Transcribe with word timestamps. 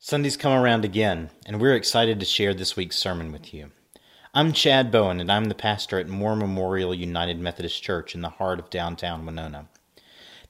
Sunday's 0.00 0.36
come 0.36 0.52
around 0.52 0.84
again, 0.84 1.28
and 1.44 1.60
we're 1.60 1.74
excited 1.74 2.20
to 2.20 2.24
share 2.24 2.54
this 2.54 2.76
week's 2.76 2.96
sermon 2.96 3.32
with 3.32 3.52
you. 3.52 3.72
I'm 4.32 4.52
Chad 4.52 4.92
Bowen, 4.92 5.18
and 5.18 5.30
I'm 5.30 5.46
the 5.46 5.56
pastor 5.56 5.98
at 5.98 6.06
Moore 6.06 6.36
Memorial 6.36 6.94
United 6.94 7.40
Methodist 7.40 7.82
Church 7.82 8.14
in 8.14 8.20
the 8.20 8.28
heart 8.28 8.60
of 8.60 8.70
downtown 8.70 9.26
Winona. 9.26 9.66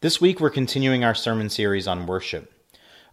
This 0.03 0.21
week, 0.21 0.39
we're 0.39 0.51
continuing 0.51 1.03
our 1.03 1.15
sermon 1.15 1.49
series 1.49 1.89
on 1.89 2.07
worship. 2.07 2.53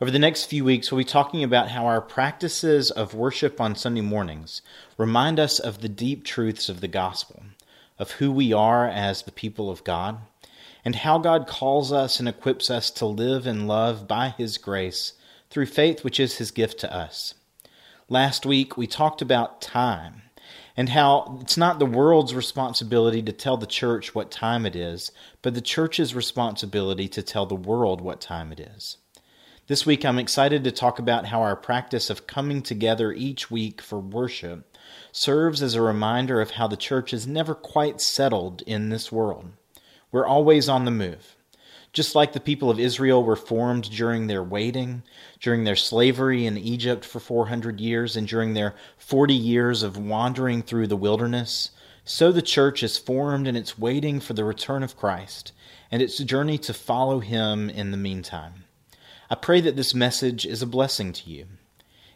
Over 0.02 0.12
the 0.12 0.20
next 0.20 0.44
few 0.44 0.66
weeks, 0.66 0.92
we'll 0.92 1.00
be 1.00 1.06
talking 1.06 1.42
about 1.42 1.70
how 1.70 1.86
our 1.86 2.02
practices 2.02 2.92
of 2.92 3.14
worship 3.14 3.62
on 3.62 3.74
Sunday 3.74 4.02
mornings 4.02 4.62
remind 4.98 5.40
us 5.40 5.58
of 5.58 5.80
the 5.80 5.88
deep 5.88 6.26
truths 6.26 6.68
of 6.68 6.82
the 6.82 6.90
gospel, 6.90 7.44
of 7.98 8.12
who 8.12 8.30
we 8.30 8.52
are 8.52 8.86
as 8.86 9.22
the 9.22 9.32
people 9.32 9.72
of 9.72 9.86
God, 9.86 10.18
and 10.84 10.98
how 10.98 11.18
God 11.18 11.48
calls 11.48 11.94
us 11.94 12.20
and 12.20 12.28
equips 12.28 12.70
us 12.70 12.92
to 12.92 13.06
live 13.06 13.48
and 13.48 13.70
love 13.70 14.06
by 14.06 14.36
His 14.38 14.58
grace 14.58 15.14
through 15.50 15.68
faith, 15.68 16.04
which 16.04 16.20
is 16.20 16.38
his 16.38 16.52
gift 16.52 16.80
to 16.80 16.94
us. 16.94 17.34
Last 18.10 18.46
week, 18.46 18.78
we 18.78 18.88
talked 18.88 19.22
about 19.22 19.62
time 19.62 20.22
and 20.78 20.90
how 20.90 21.40
it's 21.42 21.58
not 21.58 21.80
the 21.80 21.86
world's 21.86 22.36
responsibility 22.36 23.22
to 23.24 23.32
tell 23.32 23.58
the 23.58 23.66
church 23.66 24.14
what 24.14 24.30
time 24.30 24.66
it 24.66 24.76
is, 24.76 25.12
but 25.42 25.54
the 25.54 25.62
church's 25.62 26.14
responsibility 26.14 27.08
to 27.08 27.24
tell 27.24 27.46
the 27.46 27.56
world 27.56 28.02
what 28.02 28.22
time 28.22 28.52
it 28.52 28.60
is. 28.60 28.98
This 29.68 29.86
week, 29.86 30.06
I'm 30.06 30.20
excited 30.20 30.64
to 30.64 30.72
talk 30.72 31.00
about 31.00 31.26
how 31.26 31.42
our 31.42 31.56
practice 31.56 32.12
of 32.12 32.28
coming 32.28 32.62
together 32.62 33.12
each 33.12 33.50
week 33.50 33.82
for 33.82 33.98
worship 33.98 34.78
serves 35.12 35.64
as 35.64 35.74
a 35.74 35.82
reminder 35.82 36.40
of 36.40 36.52
how 36.52 36.68
the 36.68 36.78
church 36.78 37.14
is 37.14 37.26
never 37.26 37.56
quite 37.56 38.00
settled 38.00 38.62
in 38.68 38.90
this 38.90 39.12
world. 39.12 39.54
We're 40.12 40.28
always 40.28 40.70
on 40.70 40.86
the 40.86 40.92
move. 40.92 41.35
Just 41.96 42.14
like 42.14 42.34
the 42.34 42.42
people 42.42 42.70
of 42.70 42.78
Israel 42.78 43.24
were 43.24 43.38
formed 43.38 43.90
during 43.90 44.28
their 44.28 44.44
waiting, 44.44 45.04
during 45.40 45.64
their 45.64 45.78
slavery 45.78 46.46
in 46.46 46.58
Egypt 46.58 47.06
for 47.06 47.22
400 47.22 47.80
years, 47.80 48.18
and 48.18 48.28
during 48.28 48.54
their 48.54 48.76
40 48.98 49.34
years 49.34 49.82
of 49.82 49.96
wandering 49.96 50.62
through 50.62 50.88
the 50.88 50.98
wilderness, 50.98 51.72
so 52.04 52.34
the 52.34 52.42
church 52.42 52.84
is 52.84 52.98
formed 52.98 53.48
in 53.48 53.56
its 53.56 53.80
waiting 53.80 54.20
for 54.20 54.34
the 54.34 54.44
return 54.44 54.84
of 54.84 54.98
Christ 54.98 55.54
and 55.90 56.02
its 56.02 56.18
journey 56.18 56.58
to 56.58 56.74
follow 56.74 57.22
him 57.22 57.70
in 57.70 57.92
the 57.92 57.98
meantime. 57.98 58.66
I 59.30 59.36
pray 59.36 59.62
that 59.62 59.78
this 59.78 59.96
message 59.96 60.46
is 60.46 60.62
a 60.62 60.68
blessing 60.68 61.14
to 61.14 61.30
you. 61.30 61.46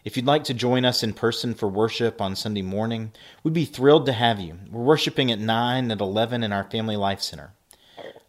If 0.04 0.18
you'd 0.18 0.26
like 0.26 0.44
to 0.44 0.54
join 0.54 0.84
us 0.84 1.04
in 1.04 1.14
person 1.14 1.54
for 1.54 1.70
worship 1.70 2.20
on 2.20 2.36
Sunday 2.36 2.64
morning, 2.64 3.14
we'd 3.44 3.54
be 3.54 3.64
thrilled 3.64 4.08
to 4.08 4.12
have 4.12 4.42
you. 4.42 4.60
We're 4.70 4.84
worshiping 4.84 5.32
at 5.32 5.40
9 5.40 5.90
at 5.90 6.02
11 6.02 6.44
in 6.44 6.52
our 6.52 6.66
Family 6.66 6.98
Life 6.98 7.22
Center. 7.22 7.54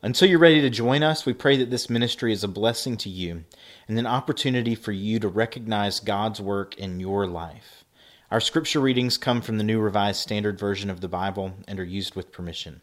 Until 0.03 0.31
you're 0.31 0.39
ready 0.39 0.63
to 0.63 0.71
join 0.71 1.03
us, 1.03 1.27
we 1.27 1.35
pray 1.35 1.59
that 1.59 1.69
this 1.69 1.91
ministry 1.91 2.33
is 2.33 2.43
a 2.43 2.49
blessing 2.49 2.97
to 2.99 3.11
you 3.11 3.45
and 3.87 3.99
an 3.99 4.07
opportunity 4.07 4.75
for 4.75 4.93
you 4.93 5.21
to 5.21 5.29
recognize 5.29 6.01
God's 6.01 6.41
work 6.41 6.75
in 6.79 7.01
your 7.01 7.27
life. 7.27 7.85
Our 8.31 8.41
scripture 8.41 8.81
readings 8.81 9.19
come 9.19 9.43
from 9.43 9.59
the 9.59 9.65
New 9.65 9.79
Revised 9.79 10.21
Standard 10.21 10.59
Version 10.59 10.89
of 10.89 11.03
the 11.03 11.09
Bible 11.09 11.53
and 11.69 11.79
are 11.79 11.85
used 11.85 12.15
with 12.15 12.33
permission. 12.33 12.81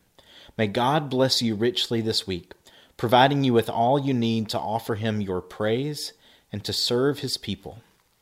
May 0.59 0.67
God 0.67 1.09
bless 1.09 1.41
you 1.41 1.55
richly 1.55 2.01
this 2.01 2.27
week, 2.27 2.53
providing 2.97 3.43
you 3.43 3.52
with 3.52 3.69
all 3.69 3.97
you 3.97 4.13
need 4.13 4.47
to 4.49 4.59
offer 4.59 4.93
Him 4.93 5.19
your 5.19 5.41
praise 5.41 6.13
and 6.52 6.63
to 6.65 6.73
serve 6.73 7.19
His 7.19 7.35
people. 7.37 7.79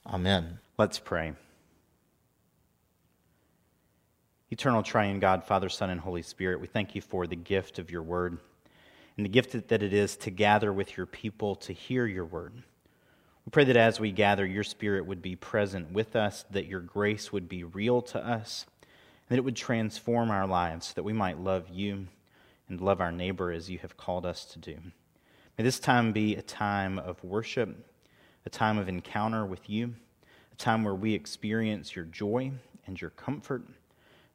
Amen. 0.07 0.59
Let's 0.77 0.99
pray. 0.99 1.33
Eternal 4.49 4.83
Triune 4.83 5.19
God, 5.19 5.43
Father, 5.43 5.67
Son, 5.67 5.89
and 5.89 5.99
Holy 5.99 6.21
Spirit, 6.21 6.61
we 6.61 6.67
thank 6.67 6.95
you 6.95 7.01
for 7.01 7.27
the 7.27 7.35
gift 7.35 7.77
of 7.77 7.91
your 7.91 8.03
word 8.03 8.37
and 9.17 9.25
the 9.25 9.29
gift 9.29 9.67
that 9.69 9.83
it 9.83 9.93
is 9.93 10.17
to 10.17 10.29
gather 10.29 10.73
with 10.73 10.97
your 10.97 11.05
people 11.05 11.55
to 11.55 11.73
hear 11.73 12.05
your 12.05 12.25
word. 12.25 12.53
We 13.45 13.51
pray 13.51 13.63
that 13.65 13.77
as 13.77 13.99
we 13.99 14.11
gather, 14.11 14.45
your 14.45 14.63
spirit 14.63 15.05
would 15.05 15.21
be 15.21 15.35
present 15.35 15.91
with 15.91 16.15
us, 16.15 16.45
that 16.51 16.65
your 16.65 16.79
grace 16.79 17.31
would 17.31 17.47
be 17.47 17.63
real 17.63 18.01
to 18.03 18.19
us, 18.19 18.65
and 18.81 18.89
that 19.29 19.37
it 19.37 19.45
would 19.45 19.55
transform 19.55 20.31
our 20.31 20.47
lives, 20.47 20.87
so 20.87 20.93
that 20.95 21.03
we 21.03 21.13
might 21.13 21.39
love 21.39 21.69
you 21.69 22.07
and 22.67 22.81
love 22.81 22.99
our 22.99 23.11
neighbor 23.11 23.51
as 23.51 23.69
you 23.69 23.77
have 23.79 23.97
called 23.97 24.25
us 24.25 24.45
to 24.45 24.59
do. 24.59 24.77
May 25.57 25.63
this 25.63 25.79
time 25.79 26.11
be 26.11 26.35
a 26.35 26.41
time 26.41 26.97
of 26.99 27.23
worship, 27.23 27.69
a 28.45 28.49
time 28.49 28.77
of 28.77 28.89
encounter 28.89 29.45
with 29.45 29.69
you, 29.69 29.93
a 30.51 30.55
time 30.55 30.83
where 30.83 30.95
we 30.95 31.13
experience 31.13 31.95
your 31.95 32.05
joy 32.05 32.51
and 32.87 32.99
your 32.99 33.11
comfort, 33.11 33.63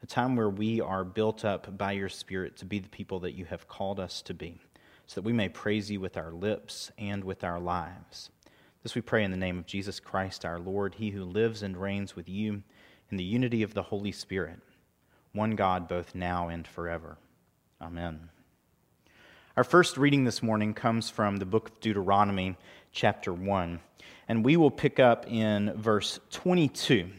a 0.03 0.07
time 0.07 0.37
where 0.37 0.49
we 0.49 0.81
are 0.81 1.05
built 1.05 1.45
up 1.45 1.77
by 1.77 1.93
your 1.93 2.09
Spirit 2.09 2.57
to 2.59 2.65
be 2.65 2.79
the 2.79 2.89
people 2.89 3.21
that 3.21 3.33
you 3.33 3.45
have 3.45 3.69
called 3.69 4.01
us 4.01 4.23
to 4.23 4.33
be 4.33 4.61
so 5.11 5.21
that 5.21 5.27
we 5.27 5.33
may 5.33 5.49
praise 5.49 5.91
you 5.91 5.99
with 5.99 6.17
our 6.17 6.31
lips 6.31 6.93
and 6.97 7.25
with 7.25 7.43
our 7.43 7.59
lives. 7.59 8.31
This 8.85 8.95
we 8.95 9.01
pray 9.01 9.25
in 9.25 9.33
the 9.33 9.37
name 9.37 9.59
of 9.59 9.67
Jesus 9.67 9.99
Christ 9.99 10.45
our 10.45 10.61
Lord, 10.61 10.95
he 10.95 11.11
who 11.11 11.25
lives 11.25 11.65
and 11.65 11.77
reigns 11.77 12.15
with 12.15 12.29
you 12.29 12.63
in 13.11 13.17
the 13.17 13.25
unity 13.25 13.65
of 13.65 13.75
the 13.75 13.83
Holy 13.83 14.13
Spirit, 14.13 14.61
one 15.33 15.57
God 15.57 15.89
both 15.89 16.15
now 16.15 16.47
and 16.47 16.65
forever. 16.65 17.19
Amen. 17.83 18.29
Our 19.57 19.65
first 19.65 19.97
reading 19.97 20.23
this 20.23 20.45
morning 20.45 20.75
comes 20.75 21.11
from 21.11 21.39
the 21.39 21.45
book 21.45 21.71
of 21.71 21.81
Deuteronomy, 21.81 22.57
chapter 22.93 23.33
1, 23.33 23.81
and 24.29 24.45
we 24.45 24.57
will 24.57 24.71
pick 24.71 25.01
up 25.01 25.27
in 25.27 25.73
verse 25.77 26.21
22. 26.31 27.11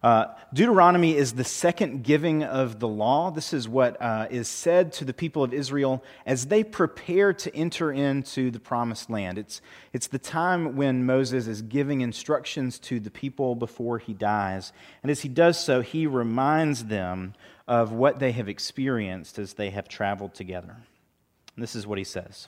Uh, 0.00 0.26
Deuteronomy 0.54 1.16
is 1.16 1.32
the 1.32 1.44
second 1.44 2.04
giving 2.04 2.44
of 2.44 2.78
the 2.78 2.86
law. 2.86 3.32
This 3.32 3.52
is 3.52 3.68
what 3.68 4.00
uh, 4.00 4.28
is 4.30 4.48
said 4.48 4.92
to 4.94 5.04
the 5.04 5.12
people 5.12 5.42
of 5.42 5.52
Israel 5.52 6.04
as 6.24 6.46
they 6.46 6.62
prepare 6.62 7.32
to 7.32 7.54
enter 7.54 7.90
into 7.90 8.52
the 8.52 8.60
promised 8.60 9.10
land. 9.10 9.38
It's, 9.38 9.60
it's 9.92 10.06
the 10.06 10.18
time 10.18 10.76
when 10.76 11.04
Moses 11.04 11.48
is 11.48 11.62
giving 11.62 12.00
instructions 12.00 12.78
to 12.80 13.00
the 13.00 13.10
people 13.10 13.56
before 13.56 13.98
he 13.98 14.14
dies. 14.14 14.72
And 15.02 15.10
as 15.10 15.22
he 15.22 15.28
does 15.28 15.58
so, 15.58 15.80
he 15.80 16.06
reminds 16.06 16.84
them 16.84 17.34
of 17.66 17.90
what 17.90 18.20
they 18.20 18.30
have 18.32 18.48
experienced 18.48 19.36
as 19.38 19.54
they 19.54 19.70
have 19.70 19.88
traveled 19.88 20.32
together. 20.32 20.76
And 21.56 21.62
this 21.62 21.74
is 21.74 21.88
what 21.88 21.98
he 21.98 22.04
says 22.04 22.46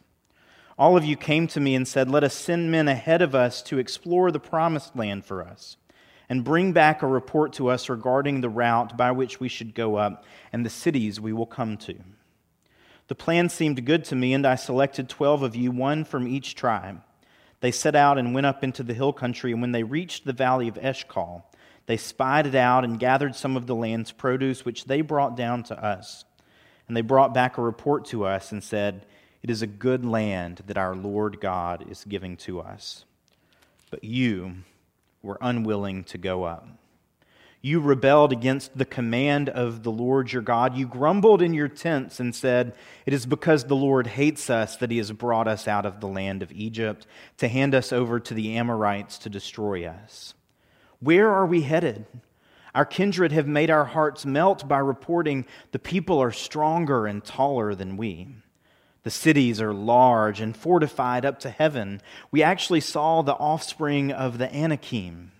All 0.78 0.96
of 0.96 1.04
you 1.04 1.16
came 1.16 1.48
to 1.48 1.58
me 1.58 1.74
and 1.74 1.86
said, 1.86 2.08
Let 2.08 2.22
us 2.22 2.34
send 2.34 2.70
men 2.70 2.86
ahead 2.86 3.22
of 3.22 3.34
us 3.34 3.60
to 3.62 3.80
explore 3.80 4.30
the 4.30 4.38
promised 4.38 4.94
land 4.94 5.24
for 5.24 5.42
us 5.42 5.76
and 6.30 6.44
bring 6.44 6.72
back 6.72 7.02
a 7.02 7.06
report 7.06 7.52
to 7.54 7.68
us 7.68 7.88
regarding 7.88 8.40
the 8.40 8.48
route 8.48 8.96
by 8.96 9.10
which 9.10 9.40
we 9.40 9.48
should 9.48 9.74
go 9.74 9.96
up 9.96 10.24
and 10.52 10.64
the 10.64 10.70
cities 10.70 11.20
we 11.20 11.32
will 11.32 11.44
come 11.44 11.76
to. 11.76 11.96
The 13.08 13.16
plan 13.16 13.48
seemed 13.48 13.84
good 13.84 14.04
to 14.04 14.14
me, 14.14 14.32
and 14.32 14.46
I 14.46 14.54
selected 14.54 15.08
twelve 15.08 15.42
of 15.42 15.56
you, 15.56 15.72
one 15.72 16.04
from 16.04 16.28
each 16.28 16.54
tribe. 16.54 17.02
They 17.58 17.72
set 17.72 17.96
out 17.96 18.16
and 18.16 18.32
went 18.32 18.46
up 18.46 18.62
into 18.62 18.84
the 18.84 18.94
hill 18.94 19.12
country, 19.12 19.50
and 19.50 19.60
when 19.60 19.72
they 19.72 19.82
reached 19.82 20.24
the 20.24 20.32
valley 20.32 20.68
of 20.68 20.78
Eshcol, 20.78 21.44
they 21.86 21.96
spied 21.96 22.46
it 22.46 22.54
out 22.54 22.84
and 22.84 23.00
gathered 23.00 23.34
some 23.34 23.56
of 23.56 23.66
the 23.66 23.74
land's 23.74 24.12
produce, 24.12 24.64
which 24.64 24.84
they 24.84 25.00
brought 25.00 25.36
down 25.36 25.64
to 25.64 25.84
us. 25.84 26.24
And 26.86 26.96
they 26.96 27.00
brought 27.00 27.34
back 27.34 27.58
a 27.58 27.62
report 27.62 28.04
to 28.06 28.24
us 28.24 28.52
and 28.52 28.62
said, 28.62 29.04
It 29.42 29.50
is 29.50 29.62
a 29.62 29.66
good 29.66 30.04
land 30.04 30.62
that 30.66 30.78
our 30.78 30.94
Lord 30.94 31.40
God 31.40 31.90
is 31.90 32.04
giving 32.04 32.36
to 32.38 32.60
us. 32.60 33.04
But 33.90 34.04
you, 34.04 34.58
were 35.22 35.38
unwilling 35.40 36.04
to 36.04 36.18
go 36.18 36.44
up. 36.44 36.66
You 37.62 37.80
rebelled 37.80 38.32
against 38.32 38.78
the 38.78 38.86
command 38.86 39.50
of 39.50 39.82
the 39.82 39.90
Lord 39.90 40.32
your 40.32 40.40
God. 40.40 40.76
You 40.76 40.86
grumbled 40.86 41.42
in 41.42 41.52
your 41.52 41.68
tents 41.68 42.18
and 42.18 42.34
said, 42.34 42.74
It 43.04 43.12
is 43.12 43.26
because 43.26 43.64
the 43.64 43.76
Lord 43.76 44.06
hates 44.06 44.48
us 44.48 44.76
that 44.76 44.90
he 44.90 44.96
has 44.96 45.12
brought 45.12 45.46
us 45.46 45.68
out 45.68 45.84
of 45.84 46.00
the 46.00 46.08
land 46.08 46.42
of 46.42 46.52
Egypt 46.52 47.06
to 47.36 47.48
hand 47.48 47.74
us 47.74 47.92
over 47.92 48.18
to 48.18 48.32
the 48.32 48.56
Amorites 48.56 49.18
to 49.18 49.28
destroy 49.28 49.86
us. 49.86 50.32
Where 51.00 51.28
are 51.28 51.44
we 51.44 51.62
headed? 51.62 52.06
Our 52.74 52.86
kindred 52.86 53.32
have 53.32 53.46
made 53.46 53.70
our 53.70 53.84
hearts 53.84 54.24
melt 54.24 54.66
by 54.66 54.78
reporting 54.78 55.44
the 55.72 55.78
people 55.78 56.18
are 56.18 56.32
stronger 56.32 57.06
and 57.06 57.22
taller 57.22 57.74
than 57.74 57.98
we. 57.98 58.28
The 59.02 59.10
cities 59.10 59.60
are 59.60 59.72
large 59.72 60.40
and 60.40 60.56
fortified 60.56 61.24
up 61.24 61.40
to 61.40 61.50
heaven. 61.50 62.02
We 62.30 62.42
actually 62.42 62.80
saw 62.80 63.22
the 63.22 63.34
offspring 63.34 64.12
of 64.12 64.38
the 64.38 64.54
Anakim. 64.54 65.32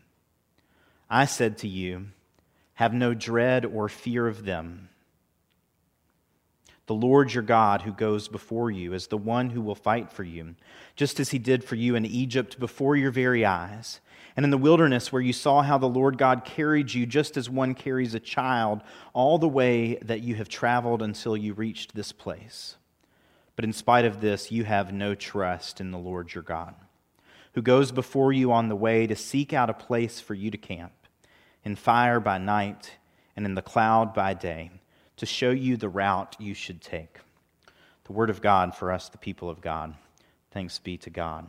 I 1.10 1.26
said 1.26 1.58
to 1.58 1.68
you, 1.68 2.06
Have 2.74 2.94
no 2.94 3.12
dread 3.12 3.64
or 3.66 3.88
fear 3.88 4.26
of 4.26 4.44
them. 4.44 4.88
The 6.86 6.94
Lord 6.94 7.32
your 7.34 7.42
God, 7.42 7.82
who 7.82 7.92
goes 7.92 8.26
before 8.26 8.70
you, 8.70 8.94
is 8.94 9.06
the 9.06 9.16
one 9.16 9.50
who 9.50 9.60
will 9.60 9.76
fight 9.76 10.10
for 10.10 10.24
you, 10.24 10.56
just 10.96 11.20
as 11.20 11.30
he 11.30 11.38
did 11.38 11.62
for 11.62 11.76
you 11.76 11.94
in 11.94 12.04
Egypt 12.04 12.58
before 12.58 12.96
your 12.96 13.12
very 13.12 13.44
eyes, 13.44 14.00
and 14.36 14.42
in 14.42 14.50
the 14.50 14.58
wilderness 14.58 15.12
where 15.12 15.22
you 15.22 15.32
saw 15.32 15.62
how 15.62 15.78
the 15.78 15.86
Lord 15.86 16.18
God 16.18 16.44
carried 16.44 16.92
you, 16.92 17.06
just 17.06 17.36
as 17.36 17.48
one 17.48 17.74
carries 17.74 18.14
a 18.14 18.20
child, 18.20 18.80
all 19.12 19.38
the 19.38 19.48
way 19.48 19.98
that 20.02 20.22
you 20.22 20.34
have 20.36 20.48
traveled 20.48 21.00
until 21.00 21.36
you 21.36 21.52
reached 21.52 21.94
this 21.94 22.10
place. 22.10 22.76
But 23.60 23.66
in 23.66 23.74
spite 23.74 24.06
of 24.06 24.22
this, 24.22 24.50
you 24.50 24.64
have 24.64 24.90
no 24.90 25.14
trust 25.14 25.82
in 25.82 25.90
the 25.90 25.98
Lord 25.98 26.32
your 26.32 26.42
God, 26.42 26.74
who 27.52 27.60
goes 27.60 27.92
before 27.92 28.32
you 28.32 28.52
on 28.52 28.70
the 28.70 28.74
way 28.74 29.06
to 29.06 29.14
seek 29.14 29.52
out 29.52 29.68
a 29.68 29.74
place 29.74 30.18
for 30.18 30.32
you 30.32 30.50
to 30.50 30.56
camp, 30.56 30.94
in 31.62 31.76
fire 31.76 32.20
by 32.20 32.38
night 32.38 32.92
and 33.36 33.44
in 33.44 33.54
the 33.54 33.60
cloud 33.60 34.14
by 34.14 34.32
day, 34.32 34.70
to 35.18 35.26
show 35.26 35.50
you 35.50 35.76
the 35.76 35.90
route 35.90 36.36
you 36.38 36.54
should 36.54 36.80
take. 36.80 37.18
The 38.04 38.14
word 38.14 38.30
of 38.30 38.40
God 38.40 38.74
for 38.74 38.90
us, 38.90 39.10
the 39.10 39.18
people 39.18 39.50
of 39.50 39.60
God. 39.60 39.92
Thanks 40.52 40.78
be 40.78 40.96
to 40.96 41.10
God. 41.10 41.46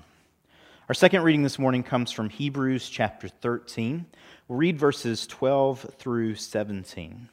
Our 0.90 0.94
second 0.94 1.24
reading 1.24 1.44
this 1.44 1.60
morning 1.60 1.82
comes 1.82 2.12
from 2.12 2.30
Hebrews 2.30 2.90
chapter 2.90 3.30
13. 3.30 4.06
We'll 4.50 4.60
read 4.60 4.78
verses 4.78 5.26
12 5.28 5.96
through 5.98 6.36
17. 6.36 7.30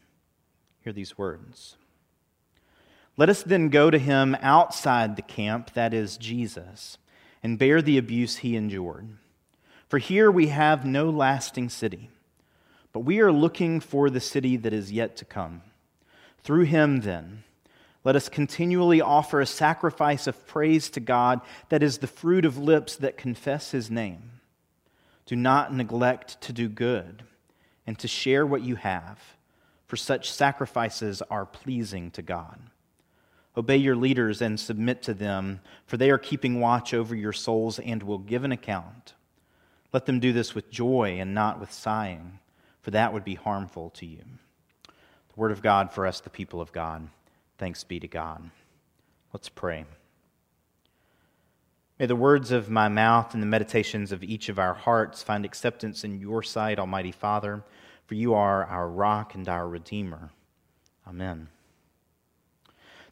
Hear 0.85 0.93
these 0.93 1.19
words. 1.19 1.75
Let 3.19 3.29
us 3.29 3.43
then 3.43 3.69
go 3.69 3.91
to 3.91 3.99
him 3.99 4.37
outside 4.41 5.17
the 5.17 5.23
camp, 5.23 5.75
that 5.75 5.93
is 5.93 6.17
Jesus, 6.19 6.99
and 7.43 7.59
bear 7.59 7.82
the 7.82 7.99
abuse 7.99 8.37
he 8.37 8.55
endured. 8.55 9.09
For 9.88 9.99
here 9.99 10.31
we 10.31 10.47
have 10.47 10.87
no 10.87 11.11
lasting 11.11 11.69
city, 11.69 12.11
but 12.93 13.00
we 13.00 13.19
are 13.19 13.32
looking 13.32 13.81
for 13.81 14.09
the 14.09 14.20
city 14.20 14.56
that 14.59 14.73
is 14.73 14.93
yet 14.93 15.17
to 15.17 15.25
come. 15.25 15.62
Through 16.44 16.67
him, 16.67 17.00
then, 17.00 17.43
let 18.05 18.15
us 18.15 18.29
continually 18.29 19.00
offer 19.00 19.41
a 19.41 19.47
sacrifice 19.47 20.29
of 20.29 20.47
praise 20.47 20.88
to 20.91 21.00
God 21.00 21.41
that 21.71 21.82
is 21.82 21.99
the 21.99 22.06
fruit 22.06 22.44
of 22.44 22.56
lips 22.56 22.94
that 22.94 23.17
confess 23.17 23.73
his 23.73 23.91
name. 23.91 24.31
Do 25.26 25.35
not 25.35 25.75
neglect 25.75 26.41
to 26.43 26.53
do 26.53 26.69
good 26.69 27.25
and 27.85 27.99
to 27.99 28.06
share 28.06 28.47
what 28.47 28.62
you 28.62 28.76
have, 28.76 29.19
for 29.88 29.97
such 29.97 30.31
sacrifices 30.31 31.21
are 31.23 31.44
pleasing 31.44 32.12
to 32.12 32.23
God. 32.23 32.61
Obey 33.59 33.77
your 33.77 33.97
leaders 33.97 34.41
and 34.41 34.59
submit 34.59 35.03
to 35.03 35.13
them, 35.13 35.59
for 35.85 35.97
they 35.97 36.11
are 36.11 36.19
keeping 36.19 36.61
watch 36.61 36.95
over 36.95 37.13
your 37.13 37.33
souls 37.33 37.81
and 37.81 38.05
will 38.05 38.19
give 38.19 38.45
an 38.45 38.53
account. 38.53 39.15
Let 39.93 40.07
them 40.07 40.21
do 40.21 40.33
this 40.33 40.55
with 40.55 40.71
joy 40.71 41.19
and 41.19 41.35
not 41.35 41.59
with 41.59 41.73
sighing, 41.73 42.39
for 42.83 42.93
that 42.93 43.13
would 43.13 43.25
be 43.25 43.35
harmful 43.35 43.91
to 43.97 44.07
you. 44.07 44.23
The 44.85 45.41
word 45.41 45.51
of 45.51 45.61
God 45.61 45.91
for 45.91 46.07
us, 46.07 46.21
the 46.21 46.31
people 46.31 46.61
of 46.61 46.71
God. 46.71 47.09
Thanks 47.59 47.83
be 47.83 47.99
to 47.99 48.07
God. 48.07 48.49
Let's 49.33 49.49
pray. 49.49 49.87
May 51.99 52.07
the 52.07 52.15
words 52.15 52.53
of 52.53 52.71
my 52.71 52.87
mouth 52.87 53.35
and 53.35 53.43
the 53.43 53.49
meditations 53.49 54.13
of 54.13 54.23
each 54.23 54.49
of 54.49 54.61
our 54.61 54.75
hearts 54.75 55.25
find 55.25 55.45
acceptance 55.45 56.05
in 56.05 56.21
your 56.21 56.45
sight, 56.45 56.79
Almighty 56.79 57.11
Father, 57.11 57.65
for 58.07 58.15
you 58.15 58.35
are 58.35 58.65
our 58.65 58.89
rock 58.89 59.35
and 59.35 59.49
our 59.49 59.69
Redeemer. 59.69 60.31
Amen. 61.09 61.49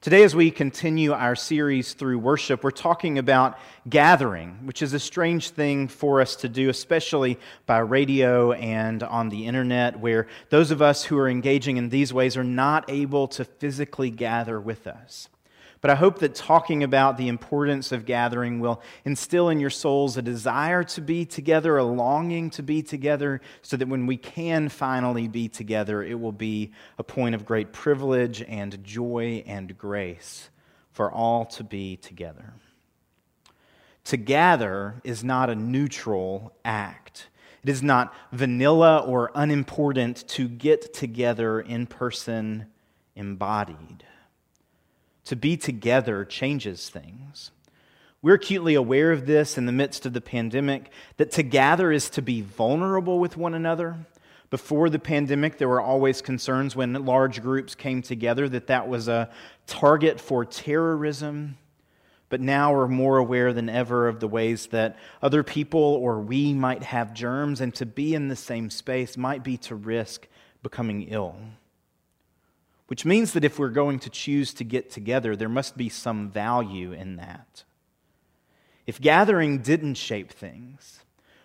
Today, 0.02 0.24
as 0.24 0.36
we 0.36 0.50
continue 0.50 1.12
our 1.12 1.34
series 1.34 1.94
through 1.94 2.18
worship, 2.18 2.62
we're 2.62 2.70
talking 2.70 3.18
about 3.18 3.58
gathering, 3.88 4.66
which 4.66 4.82
is 4.82 4.92
a 4.92 5.00
strange 5.00 5.50
thing 5.50 5.88
for 5.88 6.20
us 6.20 6.36
to 6.36 6.50
do, 6.50 6.68
especially 6.68 7.38
by 7.64 7.78
radio 7.78 8.52
and 8.52 9.02
on 9.02 9.30
the 9.30 9.46
internet, 9.46 9.98
where 9.98 10.28
those 10.50 10.70
of 10.70 10.82
us 10.82 11.02
who 11.02 11.18
are 11.18 11.28
engaging 11.28 11.78
in 11.78 11.88
these 11.88 12.12
ways 12.12 12.36
are 12.36 12.44
not 12.44 12.84
able 12.90 13.26
to 13.28 13.44
physically 13.44 14.10
gather 14.10 14.60
with 14.60 14.86
us. 14.86 15.28
But 15.80 15.90
I 15.90 15.94
hope 15.94 16.20
that 16.20 16.34
talking 16.34 16.82
about 16.82 17.16
the 17.16 17.28
importance 17.28 17.92
of 17.92 18.06
gathering 18.06 18.60
will 18.60 18.80
instill 19.04 19.50
in 19.50 19.60
your 19.60 19.70
souls 19.70 20.16
a 20.16 20.22
desire 20.22 20.82
to 20.84 21.00
be 21.00 21.24
together, 21.26 21.76
a 21.76 21.84
longing 21.84 22.50
to 22.50 22.62
be 22.62 22.82
together, 22.82 23.40
so 23.62 23.76
that 23.76 23.88
when 23.88 24.06
we 24.06 24.16
can 24.16 24.68
finally 24.68 25.28
be 25.28 25.48
together, 25.48 26.02
it 26.02 26.18
will 26.18 26.32
be 26.32 26.72
a 26.98 27.04
point 27.04 27.34
of 27.34 27.44
great 27.44 27.72
privilege 27.72 28.42
and 28.42 28.82
joy 28.82 29.44
and 29.46 29.76
grace 29.76 30.48
for 30.92 31.12
all 31.12 31.44
to 31.44 31.62
be 31.62 31.96
together. 31.96 32.54
To 34.04 34.16
gather 34.16 35.00
is 35.04 35.22
not 35.22 35.50
a 35.50 35.54
neutral 35.54 36.52
act. 36.64 37.28
It 37.62 37.68
is 37.68 37.82
not 37.82 38.14
vanilla 38.32 38.98
or 38.98 39.30
unimportant 39.34 40.26
to 40.28 40.48
get 40.48 40.94
together 40.94 41.60
in 41.60 41.86
person 41.86 42.66
embodied 43.14 44.04
to 45.26 45.36
be 45.36 45.56
together 45.56 46.24
changes 46.24 46.88
things. 46.88 47.50
We're 48.22 48.34
acutely 48.34 48.74
aware 48.74 49.12
of 49.12 49.26
this 49.26 49.58
in 49.58 49.66
the 49.66 49.72
midst 49.72 50.06
of 50.06 50.12
the 50.12 50.20
pandemic 50.20 50.90
that 51.16 51.30
to 51.32 51.42
gather 51.42 51.92
is 51.92 52.08
to 52.10 52.22
be 52.22 52.40
vulnerable 52.40 53.18
with 53.18 53.36
one 53.36 53.54
another. 53.54 53.96
Before 54.50 54.88
the 54.88 54.98
pandemic, 54.98 55.58
there 55.58 55.68
were 55.68 55.80
always 55.80 56.22
concerns 56.22 56.74
when 56.74 56.92
large 57.04 57.42
groups 57.42 57.74
came 57.74 58.02
together 58.02 58.48
that 58.48 58.68
that 58.68 58.88
was 58.88 59.08
a 59.08 59.30
target 59.66 60.20
for 60.20 60.44
terrorism. 60.44 61.58
But 62.28 62.40
now 62.40 62.72
we're 62.72 62.88
more 62.88 63.18
aware 63.18 63.52
than 63.52 63.68
ever 63.68 64.08
of 64.08 64.18
the 64.18 64.28
ways 64.28 64.68
that 64.68 64.96
other 65.22 65.42
people 65.42 65.80
or 65.80 66.20
we 66.20 66.52
might 66.52 66.82
have 66.82 67.14
germs, 67.14 67.60
and 67.60 67.74
to 67.76 67.86
be 67.86 68.14
in 68.14 68.28
the 68.28 68.36
same 68.36 68.70
space 68.70 69.16
might 69.16 69.44
be 69.44 69.56
to 69.58 69.74
risk 69.74 70.26
becoming 70.62 71.02
ill. 71.02 71.36
Which 72.88 73.04
means 73.04 73.32
that 73.32 73.44
if 73.44 73.58
we're 73.58 73.68
going 73.68 73.98
to 74.00 74.10
choose 74.10 74.54
to 74.54 74.64
get 74.64 74.90
together, 74.90 75.34
there 75.34 75.48
must 75.48 75.76
be 75.76 75.88
some 75.88 76.30
value 76.30 76.92
in 76.92 77.16
that. 77.16 77.64
If 78.86 79.00
gathering 79.00 79.58
didn't 79.58 79.94
shape 79.94 80.30
things, 80.30 81.00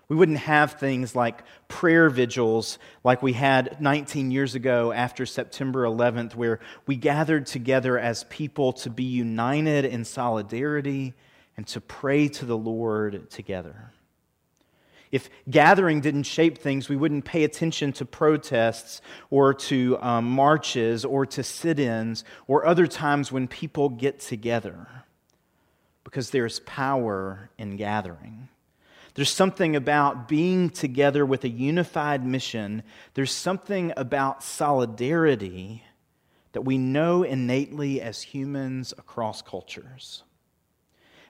we 0.07 0.15
wouldn't 0.15 0.39
have 0.39 0.73
things 0.73 1.15
like 1.15 1.41
prayer 1.67 2.09
vigils 2.09 2.77
like 3.03 3.23
we 3.23 3.33
had 3.33 3.81
19 3.81 4.29
years 4.29 4.55
ago 4.55 4.91
after 4.91 5.25
September 5.25 5.83
11th, 5.83 6.35
where 6.35 6.59
we 6.85 6.97
gathered 6.97 7.47
together 7.47 7.97
as 7.97 8.25
people 8.25 8.73
to 8.73 8.89
be 8.89 9.05
united 9.05 9.85
in 9.85 10.03
solidarity 10.03 11.13
and 11.57 11.65
to 11.67 11.81
pray 11.81 12.27
to 12.27 12.45
the 12.45 12.57
Lord 12.57 13.29
together. 13.31 13.93
If 15.11 15.29
gathering 15.49 15.99
didn't 15.99 16.23
shape 16.23 16.57
things, 16.57 16.87
we 16.87 16.95
wouldn't 16.95 17.25
pay 17.25 17.43
attention 17.43 17.91
to 17.93 18.05
protests 18.05 19.01
or 19.29 19.53
to 19.53 19.97
um, 20.01 20.25
marches 20.25 21.03
or 21.03 21.25
to 21.25 21.43
sit 21.43 21.79
ins 21.79 22.23
or 22.47 22.65
other 22.65 22.87
times 22.87 23.31
when 23.31 23.47
people 23.47 23.89
get 23.89 24.19
together 24.19 24.87
because 26.03 26.29
there's 26.29 26.59
power 26.61 27.49
in 27.57 27.75
gathering. 27.75 28.47
There's 29.13 29.29
something 29.29 29.75
about 29.75 30.29
being 30.29 30.69
together 30.69 31.25
with 31.25 31.43
a 31.43 31.49
unified 31.49 32.25
mission. 32.25 32.83
There's 33.13 33.33
something 33.33 33.91
about 33.97 34.43
solidarity 34.43 35.83
that 36.53 36.61
we 36.61 36.77
know 36.77 37.23
innately 37.23 38.01
as 38.01 38.21
humans 38.21 38.93
across 38.97 39.41
cultures. 39.41 40.23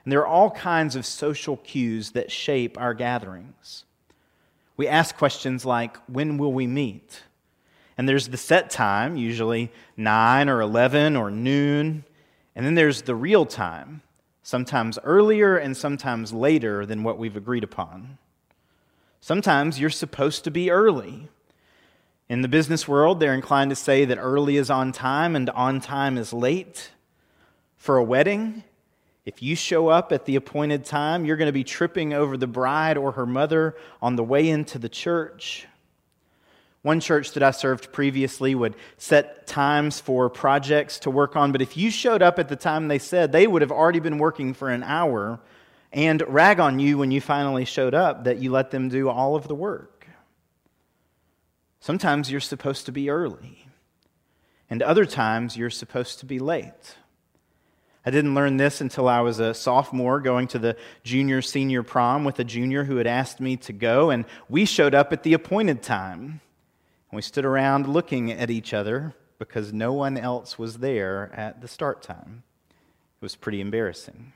And 0.04 0.12
there 0.12 0.20
are 0.20 0.26
all 0.26 0.50
kinds 0.50 0.96
of 0.96 1.06
social 1.06 1.56
cues 1.58 2.12
that 2.12 2.30
shape 2.30 2.78
our 2.80 2.94
gatherings. 2.94 3.84
We 4.76 4.88
ask 4.88 5.16
questions 5.16 5.64
like, 5.64 5.96
when 6.08 6.38
will 6.38 6.52
we 6.52 6.66
meet? 6.66 7.22
And 7.96 8.08
there's 8.08 8.28
the 8.28 8.36
set 8.36 8.70
time, 8.70 9.16
usually 9.16 9.70
9 9.96 10.48
or 10.48 10.60
11 10.60 11.16
or 11.16 11.30
noon. 11.30 12.04
And 12.56 12.66
then 12.66 12.74
there's 12.74 13.02
the 13.02 13.14
real 13.14 13.46
time, 13.46 14.02
sometimes 14.42 14.98
earlier 15.04 15.56
and 15.56 15.76
sometimes 15.76 16.32
later 16.32 16.84
than 16.84 17.04
what 17.04 17.18
we've 17.18 17.36
agreed 17.36 17.64
upon. 17.64 18.18
Sometimes 19.20 19.78
you're 19.78 19.90
supposed 19.90 20.42
to 20.44 20.50
be 20.50 20.70
early. 20.70 21.28
In 22.28 22.42
the 22.42 22.48
business 22.48 22.88
world, 22.88 23.20
they're 23.20 23.34
inclined 23.34 23.70
to 23.70 23.76
say 23.76 24.04
that 24.04 24.18
early 24.18 24.56
is 24.56 24.70
on 24.70 24.90
time 24.90 25.36
and 25.36 25.48
on 25.50 25.80
time 25.80 26.18
is 26.18 26.32
late. 26.32 26.90
For 27.76 27.96
a 27.96 28.02
wedding, 28.02 28.64
if 29.24 29.42
you 29.42 29.54
show 29.54 29.88
up 29.88 30.12
at 30.12 30.24
the 30.24 30.36
appointed 30.36 30.84
time, 30.84 31.24
you're 31.24 31.36
going 31.36 31.46
to 31.46 31.52
be 31.52 31.64
tripping 31.64 32.12
over 32.12 32.36
the 32.36 32.46
bride 32.46 32.96
or 32.96 33.12
her 33.12 33.26
mother 33.26 33.76
on 34.00 34.16
the 34.16 34.24
way 34.24 34.48
into 34.48 34.78
the 34.78 34.88
church. 34.88 35.66
One 36.82 36.98
church 36.98 37.32
that 37.32 37.44
I 37.44 37.52
served 37.52 37.92
previously 37.92 38.56
would 38.56 38.74
set 38.98 39.46
times 39.46 40.00
for 40.00 40.28
projects 40.28 40.98
to 41.00 41.10
work 41.10 41.36
on, 41.36 41.52
but 41.52 41.62
if 41.62 41.76
you 41.76 41.92
showed 41.92 42.22
up 42.22 42.40
at 42.40 42.48
the 42.48 42.56
time 42.56 42.88
they 42.88 42.98
said, 42.98 43.30
they 43.30 43.46
would 43.46 43.62
have 43.62 43.70
already 43.70 44.00
been 44.00 44.18
working 44.18 44.52
for 44.52 44.68
an 44.68 44.82
hour 44.82 45.38
and 45.92 46.22
rag 46.26 46.58
on 46.58 46.80
you 46.80 46.98
when 46.98 47.12
you 47.12 47.20
finally 47.20 47.64
showed 47.64 47.94
up 47.94 48.24
that 48.24 48.38
you 48.38 48.50
let 48.50 48.72
them 48.72 48.88
do 48.88 49.08
all 49.08 49.36
of 49.36 49.46
the 49.46 49.54
work. 49.54 50.08
Sometimes 51.78 52.30
you're 52.30 52.40
supposed 52.40 52.86
to 52.86 52.92
be 52.92 53.10
early, 53.10 53.66
and 54.68 54.82
other 54.82 55.04
times 55.04 55.56
you're 55.56 55.70
supposed 55.70 56.18
to 56.20 56.26
be 56.26 56.40
late. 56.40 56.96
I 58.04 58.10
didn't 58.10 58.34
learn 58.34 58.56
this 58.56 58.80
until 58.80 59.08
I 59.08 59.20
was 59.20 59.38
a 59.38 59.54
sophomore 59.54 60.20
going 60.20 60.48
to 60.48 60.58
the 60.58 60.76
junior 61.04 61.40
senior 61.40 61.84
prom 61.84 62.24
with 62.24 62.38
a 62.40 62.44
junior 62.44 62.84
who 62.84 62.96
had 62.96 63.06
asked 63.06 63.40
me 63.40 63.56
to 63.58 63.72
go, 63.72 64.10
and 64.10 64.24
we 64.48 64.64
showed 64.64 64.94
up 64.94 65.12
at 65.12 65.22
the 65.22 65.34
appointed 65.34 65.82
time. 65.82 66.40
And 67.10 67.16
We 67.16 67.22
stood 67.22 67.44
around 67.44 67.86
looking 67.86 68.32
at 68.32 68.50
each 68.50 68.74
other 68.74 69.14
because 69.38 69.72
no 69.72 69.92
one 69.92 70.16
else 70.18 70.58
was 70.58 70.78
there 70.78 71.30
at 71.34 71.60
the 71.60 71.68
start 71.68 72.02
time. 72.02 72.42
It 72.70 73.22
was 73.22 73.36
pretty 73.36 73.60
embarrassing. 73.60 74.32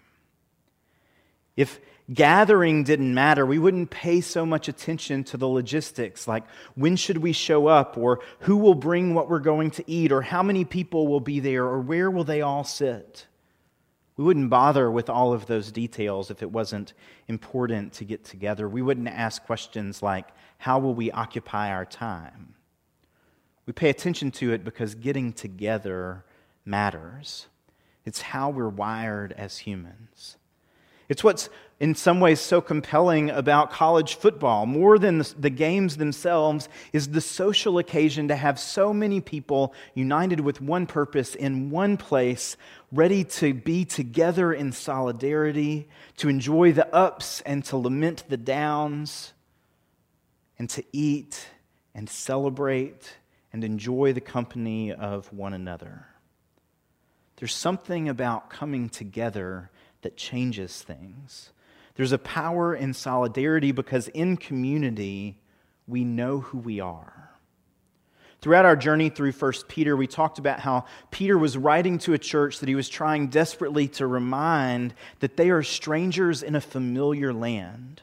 If 1.56 1.80
gathering 2.12 2.85
didn't 2.85 3.14
matter, 3.14 3.44
we 3.44 3.58
wouldn't 3.58 3.90
pay 3.90 4.20
so 4.20 4.46
much 4.46 4.68
attention 4.68 5.25
to 5.25 5.37
the 5.37 5.49
logistics, 5.49 6.28
like 6.28 6.44
when 6.76 6.94
should 6.94 7.18
we 7.18 7.32
show 7.32 7.66
up, 7.66 7.96
or 7.99 8.20
who 8.40 8.56
will 8.58 8.75
bring 8.75 9.14
what 9.14 9.28
we're 9.28 9.40
going 9.40 9.73
to 9.73 9.90
eat, 9.90 10.12
or 10.12 10.23
how 10.23 10.42
many 10.42 10.64
people 10.64 11.08
will 11.08 11.20
be 11.20 11.40
there, 11.40 11.64
or 11.64 11.80
where 11.80 12.11
will 12.11 12.25
they 12.25 12.42
all 12.42 12.62
sit. 12.62 13.26
We 14.16 14.25
wouldn't 14.25 14.49
bother 14.49 14.90
with 14.90 15.11
all 15.11 15.32
of 15.32 15.46
those 15.46 15.70
details 15.70 16.30
if 16.30 16.42
it 16.42 16.50
wasn't 16.50 16.94
important 17.28 17.92
to 17.94 18.04
get 18.04 18.25
together. 18.25 18.68
We 18.68 18.80
wouldn't 18.82 19.08
ask 19.08 19.44
questions 19.44 20.02
like, 20.02 20.28
How 20.58 20.78
will 20.78 20.94
we 20.94 21.11
occupy 21.11 21.70
our 21.70 21.85
time? 21.85 22.54
We 23.66 23.73
pay 23.73 23.90
attention 23.90 24.30
to 24.32 24.52
it 24.52 24.64
because 24.64 24.94
getting 24.94 25.32
together 25.32 26.25
matters. 26.64 27.49
It's 28.04 28.23
how 28.23 28.50
we're 28.50 28.68
wired 28.68 29.32
as 29.32 29.58
humans. 29.58 30.37
It's 31.08 31.25
what's 31.25 31.49
in 31.78 31.95
some 31.95 32.21
ways 32.21 32.40
so 32.40 32.61
compelling 32.61 33.28
about 33.30 33.71
college 33.71 34.14
football. 34.14 34.64
More 34.64 34.99
than 34.99 35.23
the, 35.38 35.50
games 35.50 35.99
themselves 35.99 36.68
is 36.92 37.09
the 37.09 37.21
social 37.21 37.78
occasion 37.78 38.28
to 38.28 38.37
have 38.37 38.59
so 38.59 38.95
many 38.95 39.21
people 39.21 39.75
united 39.95 40.40
with 40.40 40.61
one 40.61 40.87
purpose 40.87 41.35
in 41.35 41.71
one 41.71 41.97
place, 41.97 42.56
ready 42.90 43.25
to 43.25 43.52
be 43.52 43.85
together 43.85 44.52
in 44.52 44.73
solidarity, 44.73 45.88
to 46.16 46.28
enjoy 46.28 46.73
the 46.73 46.92
ups 46.95 47.42
and 47.42 47.62
to 47.66 47.76
lament 47.76 48.25
the 48.28 48.38
downs, 48.38 49.35
and 50.59 50.71
to 50.71 50.83
eat 50.92 51.47
and 51.95 52.09
celebrate 52.09 53.16
and 53.52 53.64
enjoy 53.64 54.12
the 54.14 54.21
company 54.21 54.92
of 54.92 55.30
one 55.33 55.52
another. 55.52 56.06
There's 57.37 57.54
something 57.54 58.09
about 58.09 58.49
coming 58.49 58.88
together 58.88 59.71
that 60.00 60.16
changes 60.16 60.80
things. 60.80 61.50
There's 61.97 62.12
a 62.12 62.19
power 62.19 62.75
in 62.75 62.93
solidarity 62.93 63.73
because 63.73 64.09
in 64.09 64.37
community, 64.37 65.38
we 65.87 66.05
know 66.05 66.41
who 66.41 66.59
we 66.59 66.81
are. 66.81 67.31
Throughout 68.43 68.67
our 68.67 68.76
journey 68.76 69.09
through 69.09 69.33
1 69.33 69.53
Peter, 69.67 69.97
we 69.97 70.07
talked 70.07 70.38
about 70.38 70.61
how 70.61 70.85
Peter 71.11 71.38
was 71.38 71.57
writing 71.57 71.99
to 71.99 72.12
a 72.12 72.19
church 72.19 72.61
that 72.61 72.69
he 72.69 72.75
was 72.75 72.88
trying 72.88 73.29
desperately 73.29 73.88
to 73.88 74.07
remind 74.07 74.95
that 75.21 75.37
they 75.37 75.50
are 75.50 75.62
strangers 75.62 76.43
in 76.43 76.55
a 76.55 76.61
familiar 76.61 77.33
land. 77.33 78.03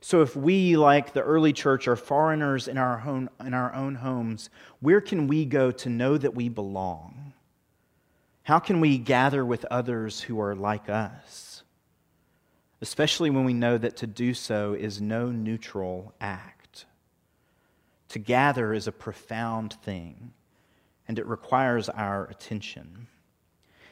So, 0.00 0.22
if 0.22 0.34
we, 0.34 0.76
like 0.76 1.12
the 1.12 1.22
early 1.22 1.52
church, 1.52 1.86
are 1.86 1.96
foreigners 1.96 2.66
in 2.66 2.78
our, 2.78 3.02
own, 3.06 3.28
in 3.44 3.52
our 3.54 3.74
own 3.74 3.96
homes, 3.96 4.48
where 4.80 5.00
can 5.00 5.28
we 5.28 5.44
go 5.44 5.70
to 5.70 5.88
know 5.88 6.16
that 6.18 6.34
we 6.34 6.48
belong? 6.48 7.34
How 8.44 8.58
can 8.58 8.80
we 8.80 8.98
gather 8.98 9.44
with 9.44 9.64
others 9.66 10.22
who 10.22 10.40
are 10.40 10.54
like 10.56 10.88
us? 10.88 11.51
Especially 12.82 13.30
when 13.30 13.44
we 13.44 13.54
know 13.54 13.78
that 13.78 13.96
to 13.98 14.06
do 14.06 14.34
so 14.34 14.74
is 14.74 15.00
no 15.00 15.30
neutral 15.30 16.12
act. 16.20 16.84
To 18.10 18.18
gather 18.18 18.74
is 18.74 18.86
a 18.86 18.92
profound 18.92 19.72
thing, 19.82 20.32
and 21.08 21.18
it 21.18 21.26
requires 21.26 21.88
our 21.88 22.26
attention. 22.26 23.06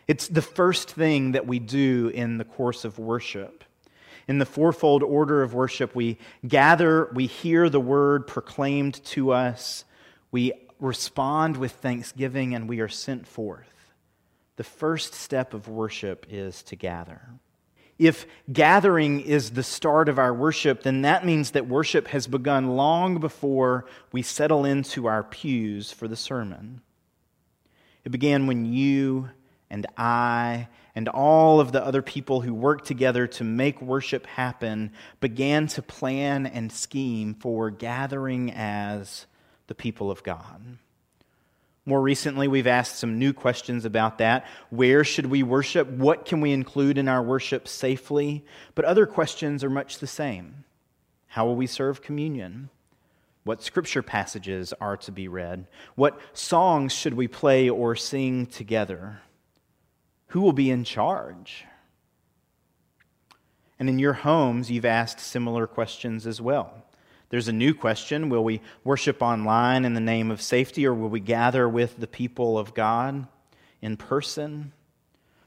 It's 0.06 0.28
the 0.28 0.42
first 0.42 0.90
thing 0.90 1.32
that 1.32 1.47
we 1.47 1.59
do 1.59 2.11
in 2.12 2.37
the 2.37 2.44
course 2.44 2.85
of 2.85 2.99
worship. 2.99 3.64
In 4.28 4.38
the 4.38 4.44
fourfold 4.44 5.02
order 5.02 5.42
of 5.42 5.54
worship, 5.54 5.94
we 5.94 6.18
gather, 6.47 7.11
we 7.14 7.26
hear 7.26 7.70
the 7.70 7.80
word 7.80 8.26
proclaimed 8.26 9.02
to 9.06 9.32
us, 9.32 9.87
we 10.30 10.52
respond 10.78 11.56
with 11.56 11.73
thanksgiving, 11.73 12.54
and 12.54 12.68
we 12.68 12.80
are 12.80 12.88
sent 12.88 13.26
forth 13.26 13.70
the 14.61 14.64
first 14.64 15.14
step 15.14 15.54
of 15.54 15.68
worship 15.68 16.26
is 16.28 16.62
to 16.64 16.76
gather. 16.76 17.23
If 18.00 18.26
gathering 18.50 19.21
is 19.21 19.50
the 19.50 19.62
start 19.62 20.09
of 20.09 20.19
our 20.19 20.33
worship, 20.33 20.85
then 20.85 21.02
that 21.02 21.26
means 21.26 21.50
that 21.50 21.69
worship 21.69 22.09
has 22.09 22.26
begun 22.26 22.75
long 22.75 23.19
before 23.19 23.85
we 24.11 24.23
settle 24.23 24.64
into 24.64 25.04
our 25.04 25.23
pews 25.23 25.92
for 25.92 26.09
the 26.09 26.16
sermon. 26.16 26.80
It 28.02 28.09
began 28.09 28.47
when 28.47 28.64
you 28.64 29.28
and 29.69 29.87
I 29.99 30.69
and 30.95 31.11
all 31.11 31.61
of 31.61 31.73
the 31.73 31.85
other 31.85 32.00
people 32.00 32.40
who 32.40 32.54
worked 32.54 32.87
together 32.87 33.26
to 33.26 33.45
make 33.45 33.83
worship 33.83 34.26
happen 34.26 34.92
began 35.21 35.66
to 35.66 35.83
plan 35.83 36.47
and 36.47 36.73
scheme 36.73 37.35
for 37.35 37.71
gathering 37.71 38.50
as 38.50 39.26
the 39.66 39.75
people 39.75 40.11
of 40.11 40.23
God. 40.23 40.78
More 41.90 42.00
recently, 42.00 42.47
we've 42.47 42.68
asked 42.68 43.00
some 43.00 43.18
new 43.18 43.32
questions 43.32 43.85
about 43.85 44.18
that. 44.18 44.47
Where 44.68 45.02
should 45.02 45.26
we 45.26 45.42
worship? 45.42 45.88
What 45.88 46.25
can 46.25 46.40
we 46.40 46.52
include 46.52 46.99
in 46.99 47.09
our 47.09 47.20
worship 47.20 47.66
safely? 47.66 48.44
But 48.76 48.85
other 48.85 49.06
questions 49.06 49.64
are 49.64 49.70
much 49.70 49.99
the 49.99 50.06
same. 50.06 50.62
How 51.26 51.47
will 51.47 51.56
we 51.56 51.66
serve 51.66 52.00
communion? 52.00 52.70
What 53.42 53.64
scripture 53.64 54.04
passages 54.04 54.73
are 54.80 54.97
to 54.99 55.11
be 55.11 55.26
read? 55.26 55.66
What 55.97 56.20
songs 56.32 56.92
should 56.92 57.14
we 57.14 57.26
play 57.26 57.68
or 57.68 57.97
sing 57.97 58.47
together? 58.47 59.23
Who 60.28 60.42
will 60.42 60.52
be 60.52 60.70
in 60.70 60.85
charge? 60.85 61.64
And 63.80 63.88
in 63.88 63.99
your 63.99 64.12
homes, 64.12 64.70
you've 64.70 64.85
asked 64.85 65.18
similar 65.18 65.66
questions 65.66 66.25
as 66.25 66.40
well. 66.40 66.85
There's 67.30 67.49
a 67.49 67.52
new 67.52 67.75
question 67.75 68.28
Will 68.28 68.44
we 68.44 68.60
worship 68.84 69.22
online 69.22 69.84
in 69.84 69.94
the 69.94 70.00
name 70.00 70.30
of 70.30 70.42
safety, 70.42 70.87
or 70.87 70.92
will 70.92 71.08
we 71.08 71.20
gather 71.20 71.68
with 71.68 71.99
the 71.99 72.06
people 72.06 72.58
of 72.58 72.75
God 72.75 73.26
in 73.80 73.96
person? 73.96 74.72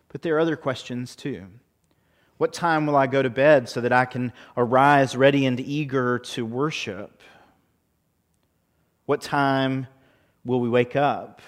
But 0.07 0.21
there 0.21 0.35
are 0.35 0.39
other 0.39 0.55
questions 0.55 1.15
too. 1.15 1.45
What 2.37 2.53
time 2.53 2.87
will 2.87 2.95
I 2.95 3.07
go 3.07 3.21
to 3.21 3.29
bed 3.29 3.69
so 3.69 3.81
that 3.81 3.93
I 3.93 4.05
can 4.05 4.33
arise 4.57 5.15
ready 5.15 5.45
and 5.45 5.59
eager 5.59 6.19
to 6.19 6.45
worship? 6.45 7.21
What 9.05 9.21
time 9.21 9.87
will 10.45 10.59
we 10.59 10.69
wake 10.69 10.95
up? 10.95 11.41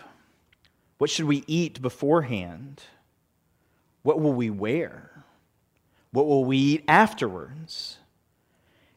What 0.97 1.09
should 1.09 1.25
we 1.25 1.43
eat 1.47 1.81
beforehand? 1.81 2.83
What 4.03 4.19
will 4.19 4.33
we 4.33 4.49
wear? 4.49 5.23
What 6.11 6.27
will 6.27 6.45
we 6.45 6.57
eat 6.57 6.83
afterwards? 6.87 7.97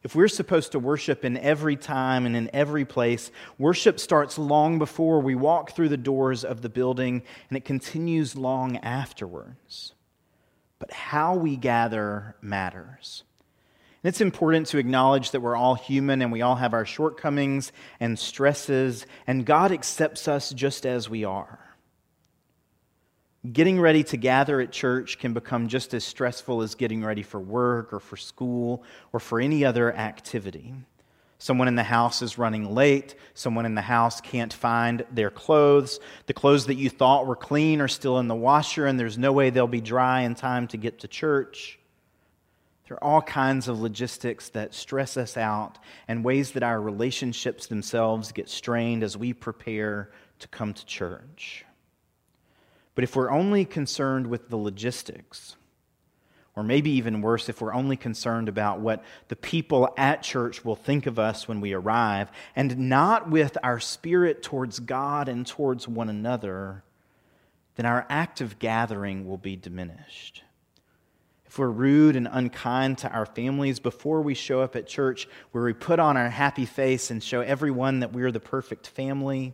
If 0.01 0.15
we're 0.15 0.29
supposed 0.29 0.71
to 0.71 0.79
worship 0.79 1.25
in 1.25 1.37
every 1.37 1.75
time 1.75 2.25
and 2.25 2.35
in 2.35 2.49
every 2.53 2.85
place, 2.85 3.31
worship 3.57 3.99
starts 3.99 4.37
long 4.37 4.79
before 4.79 5.19
we 5.19 5.35
walk 5.35 5.71
through 5.71 5.89
the 5.89 5.97
doors 5.97 6.45
of 6.45 6.61
the 6.61 6.69
building 6.69 7.23
and 7.49 7.57
it 7.57 7.65
continues 7.65 8.35
long 8.35 8.77
afterwards. 8.77 9.93
But 10.79 10.91
how 10.93 11.35
we 11.35 11.57
gather 11.57 12.35
matters. 12.41 13.23
And 14.01 14.07
it's 14.07 14.21
important 14.21 14.67
to 14.67 14.77
acknowledge 14.77 15.31
that 15.31 15.41
we're 15.41 15.57
all 15.57 15.75
human 15.75 16.21
and 16.21 16.31
we 16.31 16.41
all 16.41 16.55
have 16.55 16.73
our 16.73 16.85
shortcomings 16.85 17.73
and 17.99 18.17
stresses, 18.17 19.05
and 19.27 19.45
God 19.45 19.73
accepts 19.73 20.29
us 20.29 20.51
just 20.51 20.85
as 20.85 21.09
we 21.09 21.25
are. 21.25 21.58
Getting 23.53 23.79
ready 23.79 24.03
to 24.03 24.17
gather 24.17 24.59
at 24.59 24.73
church 24.73 25.17
can 25.17 25.33
become 25.33 25.69
just 25.69 25.93
as 25.93 26.03
stressful 26.03 26.61
as 26.61 26.75
getting 26.75 27.05
ready 27.05 27.23
for 27.23 27.39
work 27.39 27.93
or 27.93 28.01
for 28.01 28.17
school 28.17 28.83
or 29.13 29.21
for 29.21 29.39
any 29.39 29.63
other 29.63 29.95
activity. 29.95 30.73
Someone 31.37 31.69
in 31.69 31.75
the 31.75 31.83
house 31.83 32.21
is 32.21 32.37
running 32.37 32.75
late. 32.75 33.15
Someone 33.33 33.65
in 33.65 33.75
the 33.75 33.81
house 33.81 34.19
can't 34.19 34.51
find 34.51 35.05
their 35.09 35.29
clothes. 35.29 36.01
The 36.25 36.33
clothes 36.33 36.65
that 36.65 36.75
you 36.75 36.89
thought 36.89 37.27
were 37.27 37.35
clean 37.37 37.79
are 37.79 37.87
still 37.87 38.19
in 38.19 38.27
the 38.27 38.35
washer, 38.35 38.85
and 38.85 38.99
there's 38.99 39.17
no 39.17 39.31
way 39.31 39.49
they'll 39.49 39.67
be 39.67 39.79
dry 39.79 40.21
in 40.21 40.35
time 40.35 40.67
to 40.67 40.77
get 40.77 40.99
to 40.99 41.07
church. 41.07 41.79
There 42.89 43.01
are 43.01 43.03
all 43.03 43.21
kinds 43.21 43.69
of 43.69 43.79
logistics 43.79 44.49
that 44.49 44.73
stress 44.73 45.15
us 45.15 45.37
out 45.37 45.77
and 46.09 46.25
ways 46.25 46.51
that 46.51 46.63
our 46.63 46.81
relationships 46.81 47.67
themselves 47.67 48.33
get 48.33 48.49
strained 48.49 49.01
as 49.01 49.15
we 49.15 49.31
prepare 49.31 50.11
to 50.39 50.47
come 50.49 50.73
to 50.73 50.85
church. 50.85 51.63
But 52.99 53.05
if 53.05 53.15
we're 53.15 53.31
only 53.31 53.63
concerned 53.63 54.27
with 54.27 54.49
the 54.49 54.57
logistics, 54.57 55.55
or 56.53 56.63
maybe 56.63 56.91
even 56.91 57.21
worse, 57.21 57.47
if 57.47 57.61
we're 57.61 57.73
only 57.73 57.95
concerned 57.95 58.49
about 58.49 58.81
what 58.81 59.05
the 59.29 59.37
people 59.37 59.93
at 59.95 60.21
church 60.21 60.65
will 60.65 60.75
think 60.75 61.05
of 61.05 61.17
us 61.17 61.47
when 61.47 61.61
we 61.61 61.71
arrive, 61.71 62.29
and 62.57 62.77
not 62.77 63.29
with 63.29 63.57
our 63.63 63.79
spirit 63.79 64.43
towards 64.43 64.81
God 64.81 65.29
and 65.29 65.47
towards 65.47 65.87
one 65.87 66.09
another, 66.09 66.83
then 67.75 67.85
our 67.85 68.05
act 68.09 68.41
of 68.41 68.59
gathering 68.59 69.25
will 69.25 69.37
be 69.37 69.55
diminished. 69.55 70.43
If 71.45 71.57
we're 71.57 71.69
rude 71.69 72.17
and 72.17 72.27
unkind 72.29 72.97
to 72.97 73.09
our 73.09 73.25
families 73.25 73.79
before 73.79 74.21
we 74.21 74.33
show 74.33 74.59
up 74.59 74.75
at 74.75 74.87
church, 74.87 75.25
where 75.53 75.63
we 75.63 75.71
put 75.71 75.99
on 75.99 76.17
our 76.17 76.29
happy 76.29 76.65
face 76.65 77.11
and 77.11 77.23
show 77.23 77.39
everyone 77.39 78.01
that 78.01 78.11
we're 78.11 78.33
the 78.33 78.41
perfect 78.41 78.87
family, 78.87 79.53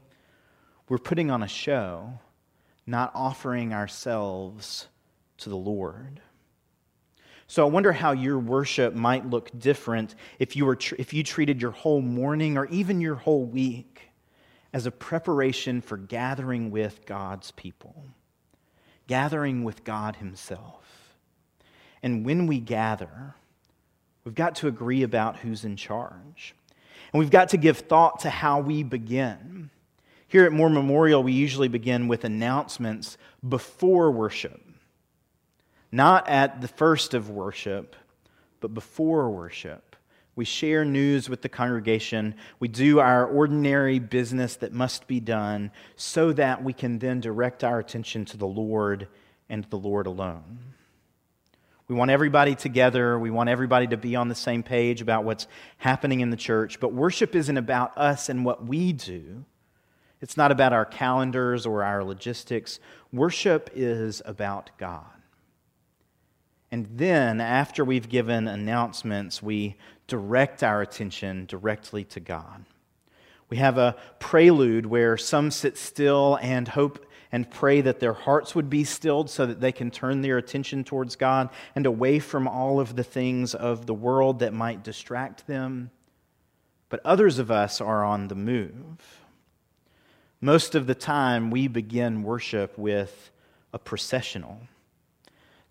we're 0.89 0.97
putting 0.97 1.29
on 1.29 1.43
a 1.43 1.47
show 1.47 2.21
not 2.87 3.11
offering 3.15 3.73
ourselves 3.73 4.87
to 5.37 5.49
the 5.49 5.55
Lord. 5.55 6.21
So 7.47 7.65
I 7.65 7.69
wonder 7.69 7.91
how 7.91 8.11
your 8.11 8.39
worship 8.39 8.95
might 8.95 9.29
look 9.29 9.51
different 9.57 10.15
if 10.39 10.55
you, 10.55 10.65
were 10.65 10.75
tr- 10.75 10.95
if 10.97 11.13
you 11.13 11.23
treated 11.23 11.61
your 11.61 11.71
whole 11.71 12.01
morning 12.01 12.57
or 12.57 12.65
even 12.67 13.01
your 13.01 13.15
whole 13.15 13.45
week 13.45 14.09
as 14.73 14.85
a 14.85 14.91
preparation 14.91 15.79
for 15.79 15.95
gathering 15.95 16.71
with 16.71 17.05
God's 17.05 17.51
people, 17.51 18.05
gathering 19.07 19.63
with 19.63 19.83
God 19.83 20.17
Himself. 20.17 21.15
And 22.01 22.25
when 22.25 22.47
we 22.47 22.59
gather, 22.59 23.35
we've 24.23 24.35
got 24.35 24.55
to 24.55 24.67
agree 24.67 25.03
about 25.03 25.37
who's 25.37 25.63
in 25.63 25.75
charge. 25.75 26.55
And 27.13 27.19
we've 27.19 27.31
got 27.31 27.49
to 27.49 27.57
give 27.57 27.77
thought 27.77 28.19
to 28.21 28.29
how 28.29 28.59
we 28.59 28.83
begin. 28.83 29.69
Here 30.35 30.43
at 30.43 30.51
Moore 30.51 30.69
Memorial, 30.69 31.23
we 31.23 31.31
usually 31.31 31.69
begin 31.69 32.09
with 32.09 32.25
announcements 32.25 33.17
before 33.47 34.11
worship. 34.11 34.61
Not 35.93 36.27
at 36.27 36.59
the 36.59 36.67
first 36.67 37.13
of 37.13 37.29
worship, 37.29 37.95
but 38.59 38.73
before 38.73 39.29
worship. 39.29 39.95
We 40.35 40.43
share 40.43 40.83
news 40.83 41.29
with 41.29 41.41
the 41.41 41.47
congregation. 41.47 42.35
We 42.59 42.67
do 42.67 42.99
our 42.99 43.25
ordinary 43.25 43.99
business 43.99 44.57
that 44.57 44.73
must 44.73 45.07
be 45.07 45.21
done 45.21 45.71
so 45.95 46.33
that 46.33 46.61
we 46.61 46.73
can 46.73 46.99
then 46.99 47.21
direct 47.21 47.63
our 47.63 47.79
attention 47.79 48.25
to 48.25 48.35
the 48.35 48.45
Lord 48.45 49.07
and 49.47 49.63
the 49.69 49.77
Lord 49.77 50.05
alone. 50.05 50.59
We 51.87 51.95
want 51.95 52.11
everybody 52.11 52.55
together. 52.55 53.17
We 53.17 53.31
want 53.31 53.47
everybody 53.47 53.87
to 53.87 53.95
be 53.95 54.17
on 54.17 54.27
the 54.27 54.35
same 54.35 54.63
page 54.63 55.01
about 55.01 55.23
what's 55.23 55.47
happening 55.77 56.19
in 56.19 56.29
the 56.29 56.35
church. 56.35 56.81
But 56.81 56.91
worship 56.91 57.37
isn't 57.37 57.57
about 57.57 57.97
us 57.97 58.27
and 58.27 58.43
what 58.43 58.65
we 58.65 58.91
do, 58.91 59.45
it's 60.25 60.37
not 60.37 60.51
about 60.51 60.73
our 60.73 60.85
calendars 60.85 61.67
or 61.67 61.83
our 61.83 62.03
logistics. 62.03 62.79
Worship 63.13 63.69
is 63.75 64.23
about 64.25 64.71
God. 64.79 65.05
And 66.71 66.87
then, 66.89 67.39
after 67.39 67.85
we've 67.85 68.09
given 68.09 68.47
announcements, 68.47 69.43
we 69.43 69.75
direct 70.07 70.63
our 70.63 70.81
attention 70.81 71.45
directly 71.45 72.05
to 72.05 72.19
God. 72.19 72.65
We 73.51 73.57
have 73.57 73.77
a 73.77 73.97
prelude 74.17 74.87
where 74.87 75.15
some 75.15 75.51
sit 75.51 75.77
still 75.77 76.39
and 76.41 76.69
hope 76.69 77.05
and 77.31 77.47
pray 77.51 77.81
that 77.81 77.99
their 77.99 78.13
hearts 78.13 78.55
would 78.55 78.67
be 78.67 78.83
stilled 78.83 79.29
so 79.29 79.45
that 79.45 79.61
they 79.61 79.71
can 79.71 79.91
turn 79.91 80.21
their 80.21 80.39
attention 80.39 80.83
towards 80.83 81.15
God 81.15 81.51
and 81.75 81.85
away 81.85 82.17
from 82.17 82.47
all 82.47 82.79
of 82.79 82.95
the 82.95 83.03
things 83.03 83.53
of 83.53 83.85
the 83.85 83.93
world 83.93 84.39
that 84.39 84.53
might 84.55 84.83
distract 84.83 85.45
them. 85.45 85.91
But 86.89 87.05
others 87.05 87.37
of 87.37 87.51
us 87.51 87.79
are 87.79 88.03
on 88.03 88.27
the 88.27 88.33
move. 88.33 89.21
Most 90.45 90.75
of 90.75 90.85
the 90.85 90.93
time, 90.93 91.49
we 91.49 91.67
begin 91.67 92.21
worship 92.21 92.77
with 92.77 93.31
a 93.73 93.79
processional 93.79 94.59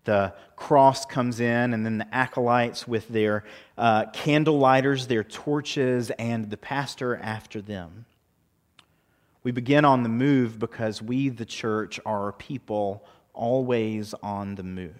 the 0.03 0.33
cross 0.55 1.05
comes 1.05 1.39
in, 1.39 1.73
and 1.73 1.85
then 1.85 1.97
the 1.97 2.13
acolytes 2.13 2.87
with 2.87 3.07
their 3.07 3.45
uh, 3.77 4.05
candle 4.11 4.59
lighters, 4.59 5.07
their 5.07 5.23
torches, 5.23 6.11
and 6.11 6.49
the 6.51 6.57
pastor 6.57 7.15
after 7.15 7.59
them. 7.59 8.05
We 9.43 9.51
begin 9.51 9.83
on 9.83 10.03
the 10.03 10.09
move 10.09 10.59
because 10.59 11.01
we, 11.01 11.29
the 11.29 11.45
church, 11.45 11.99
are 12.05 12.27
a 12.27 12.33
people 12.33 13.03
always 13.33 14.13
on 14.21 14.55
the 14.55 14.63
move. 14.63 14.93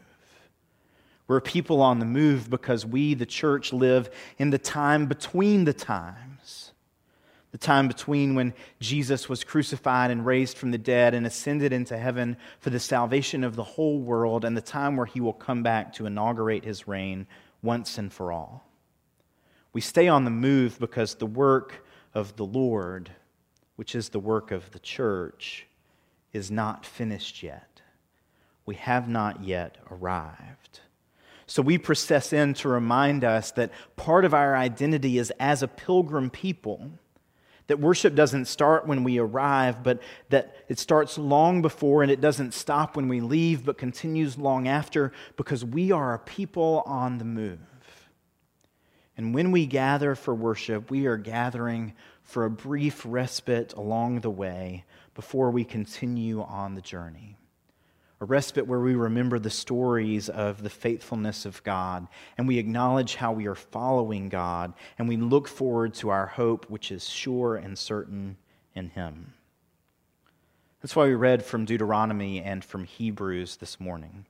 We're 1.27 1.37
a 1.37 1.41
people 1.41 1.81
on 1.81 1.99
the 1.99 2.05
move 2.05 2.49
because 2.49 2.85
we, 2.85 3.13
the 3.13 3.27
church, 3.27 3.73
live 3.73 4.09
in 4.39 4.51
the 4.51 4.57
time 4.57 5.05
between 5.05 5.65
the 5.65 5.73
times 5.73 6.34
the 7.55 7.59
time 7.59 7.87
between 7.87 8.35
when 8.35 8.53
Jesus 8.81 9.29
was 9.29 9.45
crucified 9.45 10.11
and 10.11 10.25
raised 10.25 10.57
from 10.57 10.71
the 10.71 10.77
dead 10.77 11.13
and 11.13 11.25
ascended 11.25 11.71
into 11.71 11.97
heaven 11.97 12.35
for 12.59 12.69
the 12.69 12.81
salvation 12.81 13.45
of 13.45 13.55
the 13.55 13.63
whole 13.63 13.97
world, 13.97 14.43
and 14.43 14.57
the 14.57 14.61
time 14.61 14.97
where 14.97 15.05
he 15.05 15.21
will 15.21 15.31
come 15.31 15.63
back 15.63 15.93
to 15.93 16.05
inaugurate 16.05 16.65
his 16.65 16.85
reign 16.85 17.25
once 17.61 17.97
and 17.97 18.11
for 18.11 18.33
all. 18.33 18.67
We 19.71 19.79
stay 19.79 20.09
on 20.09 20.25
the 20.25 20.31
move 20.31 20.77
because 20.79 21.15
the 21.15 21.25
work 21.25 21.87
of 22.13 22.35
the 22.35 22.43
Lord, 22.43 23.09
which 23.77 23.95
is 23.95 24.09
the 24.09 24.19
work 24.19 24.51
of 24.51 24.71
the 24.71 24.79
church, 24.79 25.65
is 26.33 26.51
not 26.51 26.85
finished 26.85 27.41
yet. 27.41 27.79
We 28.65 28.75
have 28.75 29.07
not 29.07 29.45
yet 29.45 29.77
arrived. 29.89 30.81
So 31.47 31.61
we 31.61 31.77
process 31.77 32.33
in 32.33 32.53
to 32.55 32.67
remind 32.67 33.23
us 33.23 33.51
that 33.51 33.71
part 33.95 34.25
of 34.25 34.33
our 34.33 34.57
identity 34.57 35.17
is 35.17 35.31
as 35.39 35.63
a 35.63 35.69
pilgrim 35.69 36.29
people 36.29 36.91
that 37.67 37.79
worship 37.79 38.15
doesn't 38.15 38.45
start 38.45 38.87
when 38.87 39.03
we 39.03 39.17
arrive, 39.17 39.83
but 39.83 40.01
that 40.29 40.55
it 40.67 40.79
starts 40.79 41.17
long 41.17 41.61
before 41.61 42.03
and 42.03 42.11
it 42.11 42.21
doesn't 42.21 42.53
stop 42.53 42.95
when 42.95 43.07
we 43.07 43.21
leave, 43.21 43.65
but 43.65 43.77
continues 43.77 44.37
long 44.37 44.67
after 44.67 45.11
because 45.35 45.65
we 45.65 45.91
are 45.91 46.13
a 46.13 46.19
people 46.19 46.83
on 46.85 47.17
the 47.17 47.25
move. 47.25 47.59
And 49.17 49.33
when 49.33 49.51
we 49.51 49.65
gather 49.65 50.13
for 50.13 50.35
worship, 50.35 50.91
we 50.91 51.05
are 51.05 51.17
gathering 51.17 51.93
for 52.23 52.45
a 52.45 52.49
brief 52.49 53.01
respite 53.05 53.73
along 53.73 54.21
the 54.21 54.29
way 54.29 54.83
before 55.13 55.51
we 55.51 55.63
continue 55.63 56.41
on 56.41 56.75
the 56.75 56.81
journey 56.81 57.37
respite 58.25 58.67
where 58.67 58.79
we 58.79 58.95
remember 58.95 59.39
the 59.39 59.49
stories 59.49 60.29
of 60.29 60.63
the 60.63 60.69
faithfulness 60.69 61.45
of 61.45 61.63
God, 61.63 62.07
and 62.37 62.47
we 62.47 62.57
acknowledge 62.57 63.15
how 63.15 63.31
we 63.31 63.47
are 63.47 63.55
following 63.55 64.29
God, 64.29 64.73
and 64.97 65.07
we 65.07 65.17
look 65.17 65.47
forward 65.47 65.93
to 65.95 66.09
our 66.09 66.27
hope, 66.27 66.69
which 66.69 66.91
is 66.91 67.09
sure 67.09 67.55
and 67.55 67.77
certain 67.77 68.37
in 68.73 68.89
Him. 68.89 69.33
That's 70.81 70.95
why 70.95 71.05
we 71.05 71.15
read 71.15 71.43
from 71.43 71.65
Deuteronomy 71.65 72.41
and 72.41 72.63
from 72.63 72.83
Hebrews 72.83 73.55
this 73.57 73.79
morning. 73.79 74.25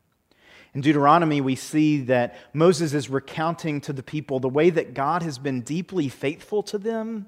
In 0.74 0.82
Deuteronomy, 0.82 1.42
we 1.42 1.56
see 1.56 2.02
that 2.02 2.36
Moses 2.54 2.94
is 2.94 3.10
recounting 3.10 3.82
to 3.82 3.94
the 3.94 4.04
people 4.04 4.40
the 4.40 4.50
way 4.50 4.70
that 4.70 4.94
God 4.94 5.24
has 5.24 5.38
been 5.38 5.62
deeply 5.62 6.10
faithful 6.10 6.64
to 6.64 6.78
them 6.78 7.28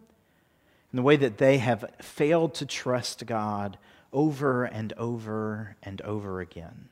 and 0.91 0.99
the 0.99 1.03
way 1.03 1.15
that 1.15 1.37
they 1.37 1.57
have 1.57 1.85
failed 2.01 2.53
to 2.55 2.65
trust 2.65 3.25
God 3.25 3.77
over 4.11 4.65
and 4.65 4.93
over 4.93 5.75
and 5.83 6.01
over 6.01 6.41
again. 6.41 6.89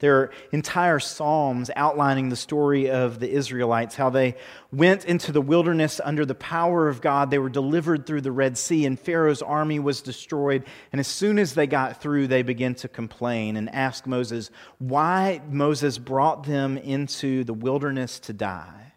There 0.00 0.16
are 0.18 0.30
entire 0.52 1.00
psalms 1.00 1.72
outlining 1.74 2.28
the 2.28 2.36
story 2.36 2.88
of 2.88 3.18
the 3.18 3.28
Israelites, 3.28 3.96
how 3.96 4.10
they 4.10 4.36
went 4.70 5.04
into 5.04 5.32
the 5.32 5.42
wilderness 5.42 6.00
under 6.02 6.24
the 6.24 6.36
power 6.36 6.88
of 6.88 7.00
God. 7.00 7.30
They 7.30 7.40
were 7.40 7.48
delivered 7.48 8.06
through 8.06 8.20
the 8.20 8.30
Red 8.30 8.56
Sea, 8.56 8.86
and 8.86 8.98
Pharaoh's 8.98 9.42
army 9.42 9.80
was 9.80 10.00
destroyed. 10.00 10.64
And 10.92 11.00
as 11.00 11.08
soon 11.08 11.36
as 11.40 11.54
they 11.54 11.66
got 11.66 12.00
through, 12.00 12.28
they 12.28 12.42
began 12.42 12.76
to 12.76 12.88
complain 12.88 13.56
and 13.56 13.68
ask 13.74 14.06
Moses 14.06 14.52
why 14.78 15.40
Moses 15.50 15.98
brought 15.98 16.44
them 16.44 16.78
into 16.78 17.42
the 17.42 17.54
wilderness 17.54 18.20
to 18.20 18.32
die. 18.32 18.92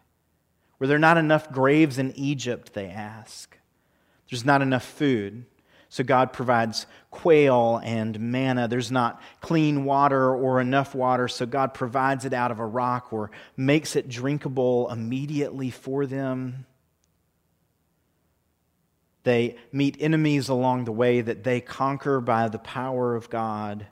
Were 0.78 0.86
there 0.86 1.00
not 1.00 1.18
enough 1.18 1.50
graves 1.50 1.98
in 1.98 2.12
Egypt, 2.16 2.74
they 2.74 2.86
ask. 2.86 3.58
There's 4.30 4.44
not 4.44 4.62
enough 4.62 4.84
food. 4.84 5.46
So 5.92 6.02
God 6.02 6.32
provides 6.32 6.86
quail 7.10 7.78
and 7.84 8.18
manna. 8.18 8.66
There's 8.66 8.90
not 8.90 9.20
clean 9.42 9.84
water 9.84 10.34
or 10.34 10.58
enough 10.58 10.94
water, 10.94 11.28
so 11.28 11.44
God 11.44 11.74
provides 11.74 12.24
it 12.24 12.32
out 12.32 12.50
of 12.50 12.58
a 12.58 12.64
rock 12.64 13.12
or 13.12 13.30
makes 13.58 13.94
it 13.94 14.08
drinkable 14.08 14.90
immediately 14.90 15.68
for 15.68 16.06
them. 16.06 16.64
They 19.24 19.56
meet 19.70 19.98
enemies 20.00 20.48
along 20.48 20.86
the 20.86 20.92
way 20.92 21.20
that 21.20 21.44
they 21.44 21.60
conquer 21.60 22.22
by 22.22 22.48
the 22.48 22.58
power 22.58 23.14
of 23.14 23.28
God, 23.28 23.86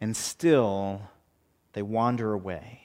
and 0.00 0.16
still 0.16 1.02
they 1.72 1.82
wander 1.82 2.32
away 2.32 2.83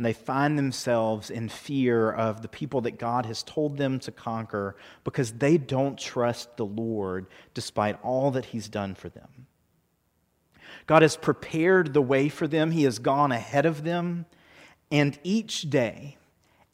and 0.00 0.06
they 0.06 0.14
find 0.14 0.58
themselves 0.58 1.28
in 1.28 1.50
fear 1.50 2.10
of 2.10 2.40
the 2.40 2.48
people 2.48 2.80
that 2.80 2.98
God 2.98 3.26
has 3.26 3.42
told 3.42 3.76
them 3.76 3.98
to 3.98 4.10
conquer 4.10 4.74
because 5.04 5.32
they 5.32 5.58
don't 5.58 5.98
trust 5.98 6.56
the 6.56 6.64
Lord 6.64 7.26
despite 7.52 8.02
all 8.02 8.30
that 8.30 8.46
He's 8.46 8.70
done 8.70 8.94
for 8.94 9.10
them. 9.10 9.46
God 10.86 11.02
has 11.02 11.18
prepared 11.18 11.92
the 11.92 12.00
way 12.00 12.30
for 12.30 12.48
them, 12.48 12.70
He 12.70 12.84
has 12.84 12.98
gone 12.98 13.30
ahead 13.30 13.66
of 13.66 13.84
them, 13.84 14.24
and 14.90 15.18
each 15.22 15.68
day, 15.68 16.16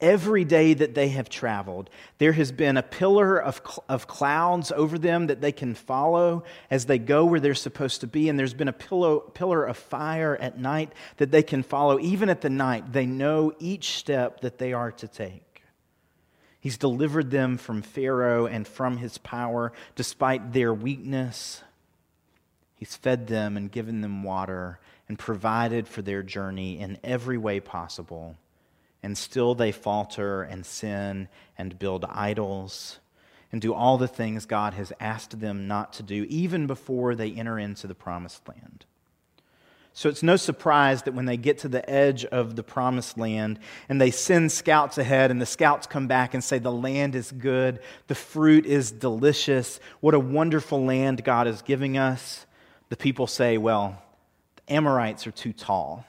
Every 0.01 0.45
day 0.45 0.75
that 0.75 0.95
they 0.95 1.09
have 1.09 1.31
traveled, 1.31 1.89
there 2.19 2.33
has 2.33 2.53
been 2.53 2.77
a 2.77 2.83
pillar 2.83 3.41
of, 3.41 3.63
of 3.89 4.07
clouds 4.07 4.71
over 4.71 4.99
them 4.99 5.29
that 5.29 5.41
they 5.41 5.53
can 5.53 5.75
follow 5.75 6.45
as 6.71 6.85
they 6.85 6.99
go 6.99 7.25
where 7.25 7.41
they're 7.41 7.55
supposed 7.55 8.03
to 8.03 8.07
be. 8.07 8.29
And 8.29 8.39
there's 8.39 8.53
been 8.53 8.69
a 8.69 8.75
pillow, 8.75 9.21
pillar 9.21 9.65
of 9.65 9.79
fire 9.79 10.37
at 10.37 10.59
night 10.59 10.93
that 11.17 11.31
they 11.31 11.43
can 11.43 11.63
follow. 11.63 11.99
Even 11.99 12.29
at 12.29 12.43
the 12.43 12.51
night, 12.51 12.93
they 12.93 13.07
know 13.07 13.55
each 13.59 13.97
step 13.97 14.41
that 14.41 14.59
they 14.59 14.75
are 14.75 14.93
to 14.93 15.09
take. 15.09 15.63
He's 16.61 16.77
delivered 16.77 17.31
them 17.31 17.57
from 17.57 17.81
Pharaoh 17.81 18.47
and 18.47 18.69
from 18.69 18.99
his 18.99 19.17
power 19.17 19.73
despite 19.95 20.53
their 20.53 20.75
weakness. 20.75 21.63
He's 22.75 22.95
fed 22.95 23.29
them 23.29 23.57
and 23.57 23.73
given 23.73 24.03
them 24.03 24.23
water 24.23 24.79
and 25.09 25.19
provided 25.19 25.89
for 25.89 26.03
their 26.03 26.23
journey 26.23 26.81
in 26.81 26.99
every 27.03 27.39
way 27.39 27.61
possible 27.61 28.37
and 29.03 29.17
still 29.17 29.55
they 29.55 29.73
falter 29.73 30.43
and 30.43 30.65
sin 30.65 31.29
and 31.57 31.79
build 31.79 32.05
idols 32.09 32.99
and 33.53 33.61
do 33.61 33.73
all 33.73 33.99
the 33.99 34.09
things 34.09 34.47
God 34.47 34.75
has 34.75 34.93
asked 35.01 35.41
them 35.41 35.69
not 35.69 35.93
to 35.95 36.03
do, 36.03 36.27
even 36.29 36.67
before 36.67 37.15
they 37.15 37.31
enter 37.31 37.59
into 37.59 37.87
the 37.87 37.95
promised 37.95 38.47
land. 38.49 38.85
So 39.97 40.11
it's 40.11 40.23
no 40.23 40.37
surprise 40.37 41.05
that 41.05 41.15
when 41.15 41.25
they 41.25 41.39
get 41.39 41.61
to 41.61 41.69
the 41.69 41.89
edge 41.89 42.27
of 42.27 42.55
the 42.55 42.63
promised 42.63 43.17
land 43.17 43.59
and 43.89 43.99
they 43.99 44.11
send 44.11 44.53
scouts 44.53 44.99
ahead, 44.99 45.31
and 45.31 45.41
the 45.41 45.47
scouts 45.47 45.87
come 45.87 46.07
back 46.07 46.35
and 46.35 46.45
say, 46.45 46.59
The 46.59 46.71
land 46.71 47.15
is 47.15 47.33
good, 47.33 47.81
the 48.07 48.15
fruit 48.15 48.67
is 48.67 48.91
delicious, 48.91 49.81
what 50.01 50.13
a 50.13 50.21
wonderful 50.21 50.85
land 50.85 51.25
God 51.25 51.47
is 51.47 51.63
giving 51.63 51.97
us, 51.97 52.45
the 52.91 52.97
people 52.99 53.27
say, 53.27 53.57
Well, 53.57 54.03
the 54.57 54.75
Amorites 54.75 55.27
are 55.27 55.31
too 55.31 55.55
tall, 55.55 56.05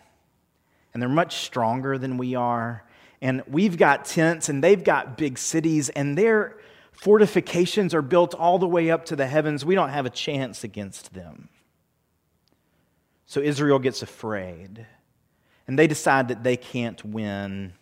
and 0.97 1.01
they're 1.03 1.09
much 1.09 1.35
stronger 1.45 1.99
than 1.99 2.17
we 2.17 2.33
are, 2.33 2.83
and 3.21 3.43
we've 3.47 3.77
got 3.77 4.03
tents 4.03 4.49
and 4.49 4.63
they've 4.63 4.83
got 4.83 5.15
big 5.15 5.37
cities 5.37 5.89
and 5.89 6.17
their 6.17 6.57
fortifications 6.91 7.93
are 7.93 8.01
built 8.01 8.33
all 8.33 8.57
the 8.57 8.67
way 8.67 8.89
up 8.89 9.05
to 9.05 9.15
the 9.15 9.27
heavens. 9.27 9.63
We 9.63 9.75
don't 9.75 9.89
have 9.89 10.07
a 10.07 10.09
chance 10.09 10.63
against 10.63 11.13
them. 11.13 11.49
So 13.27 13.41
Israel 13.41 13.77
gets 13.77 14.01
afraid 14.01 14.87
and 15.67 15.77
they 15.77 15.85
decide 15.85 16.29
that 16.29 16.43
they 16.43 16.57
can't 16.57 17.05
win. 17.05 17.73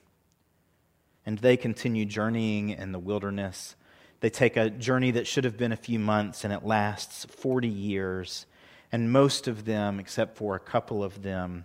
And 1.25 1.39
they 1.39 1.55
continue 1.55 2.03
journeying 2.03 2.71
in 2.71 2.91
the 2.91 2.99
wilderness. 2.99 3.77
They 4.19 4.29
take 4.29 4.57
a 4.57 4.69
journey 4.69 5.11
that 5.11 5.25
should 5.25 5.45
have 5.45 5.55
been 5.55 5.71
a 5.71 5.77
few 5.77 5.99
months 5.99 6.43
and 6.43 6.51
it 6.51 6.65
lasts 6.65 7.23
40 7.23 7.69
years. 7.69 8.45
And 8.91 9.09
most 9.09 9.47
of 9.47 9.63
them, 9.63 10.01
except 10.01 10.35
for 10.35 10.57
a 10.57 10.59
couple 10.59 11.01
of 11.01 11.23
them, 11.23 11.63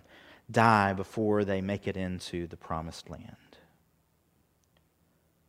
die 0.51 0.93
before 0.93 1.43
they 1.45 1.61
make 1.61 1.87
it 1.87 1.97
into 1.97 2.47
the 2.47 2.57
promised 2.57 3.09
land. 3.09 3.35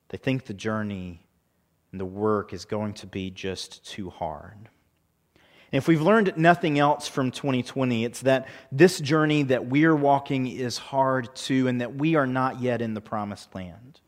They 0.09 0.19
think 0.19 0.45
the 0.45 0.55
journey 0.55 1.27
and 1.91 2.01
the 2.01 2.07
work 2.07 2.53
is 2.53 2.65
going 2.65 2.95
to 2.95 3.07
be 3.07 3.31
just 3.31 3.87
too 3.87 4.11
hard. 4.11 4.69
And 5.73 5.79
if 5.79 5.89
we've 5.89 6.03
learned 6.03 6.37
nothing 6.37 6.79
else 6.79 7.09
from 7.09 7.31
2020, 7.31 8.05
it's 8.05 8.21
that 8.23 8.47
this 8.71 9.01
journey 9.01 9.45
that 9.45 9.67
we're 9.67 9.97
walking 9.97 10.47
is 10.47 10.77
hard 10.77 11.35
too, 11.35 11.67
and 11.67 11.81
that 11.81 11.95
we 11.95 12.15
are 12.15 12.27
not 12.27 12.61
yet 12.61 12.83
in 12.83 12.93
the 12.93 13.01
promised 13.01 13.55
land. 13.55 14.01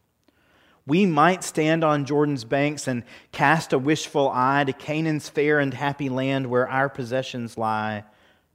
We 0.87 1.07
might 1.07 1.43
stand 1.43 1.83
on 1.83 2.05
Jordan's 2.05 2.45
banks 2.45 2.87
and 2.87 3.05
cast 3.33 3.73
a 3.73 3.79
wishful 3.79 4.31
eye 4.31 4.65
to 4.65 4.75
Canaan's 4.75 5.31
fair 5.31 5.59
and 5.59 5.73
happy 5.73 6.11
land 6.11 6.49
where 6.49 6.69
our 6.69 6.91
possessions 6.91 7.57
lie, 7.57 8.05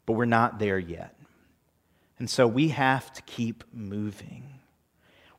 but 0.06 0.14
we're 0.14 0.26
not 0.26 0.60
there 0.60 0.78
yet. 0.78 1.19
And 2.20 2.30
so 2.30 2.46
we 2.46 2.70
have 2.70 3.12
to 3.14 3.22
keep 3.24 3.64
moving. 3.74 4.44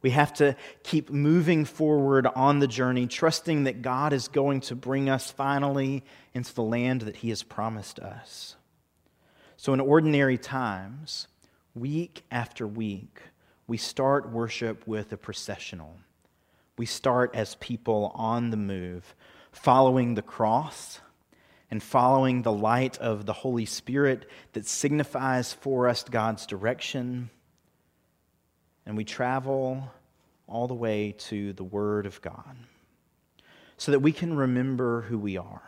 We 0.02 0.10
have 0.10 0.32
to 0.34 0.56
keep 0.82 1.10
moving 1.10 1.66
forward 1.66 2.26
on 2.26 2.58
the 2.58 2.66
journey, 2.66 3.06
trusting 3.06 3.64
that 3.64 3.82
God 3.82 4.14
is 4.14 4.28
going 4.28 4.62
to 4.62 4.74
bring 4.74 5.10
us 5.10 5.30
finally 5.30 6.02
into 6.32 6.54
the 6.54 6.62
land 6.62 7.02
that 7.02 7.16
He 7.16 7.28
has 7.28 7.42
promised 7.42 7.98
us. 7.98 8.56
So, 9.58 9.74
in 9.74 9.80
ordinary 9.80 10.38
times, 10.38 11.28
week 11.74 12.24
after 12.30 12.66
week, 12.66 13.20
we 13.66 13.76
start 13.76 14.30
worship 14.30 14.86
with 14.86 15.12
a 15.12 15.18
processional. 15.18 15.96
We 16.78 16.86
start 16.86 17.32
as 17.34 17.56
people 17.56 18.10
on 18.14 18.48
the 18.50 18.56
move, 18.56 19.14
following 19.52 20.14
the 20.14 20.22
cross 20.22 21.00
and 21.70 21.82
following 21.82 22.42
the 22.42 22.52
light 22.52 22.98
of 22.98 23.26
the 23.26 23.32
Holy 23.32 23.64
Spirit 23.64 24.28
that 24.52 24.66
signifies 24.66 25.52
for 25.52 25.88
us 25.88 26.02
God's 26.02 26.46
direction. 26.46 27.30
And 28.86 28.96
we 28.96 29.04
travel 29.04 29.90
all 30.46 30.66
the 30.66 30.74
way 30.74 31.12
to 31.18 31.52
the 31.52 31.64
Word 31.64 32.06
of 32.06 32.20
God 32.20 32.56
so 33.76 33.92
that 33.92 34.00
we 34.00 34.12
can 34.12 34.36
remember 34.36 35.02
who 35.02 35.18
we 35.18 35.36
are. 35.36 35.62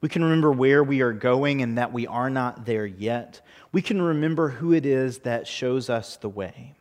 We 0.00 0.08
can 0.08 0.22
remember 0.22 0.52
where 0.52 0.84
we 0.84 1.00
are 1.00 1.12
going 1.12 1.62
and 1.62 1.78
that 1.78 1.92
we 1.92 2.06
are 2.06 2.28
not 2.28 2.66
there 2.66 2.84
yet. 2.84 3.40
We 3.72 3.80
can 3.80 4.02
remember 4.02 4.50
who 4.50 4.72
it 4.72 4.84
is 4.84 5.20
that 5.20 5.46
shows 5.46 5.88
us 5.88 6.16
the 6.16 6.28
way 6.28 6.74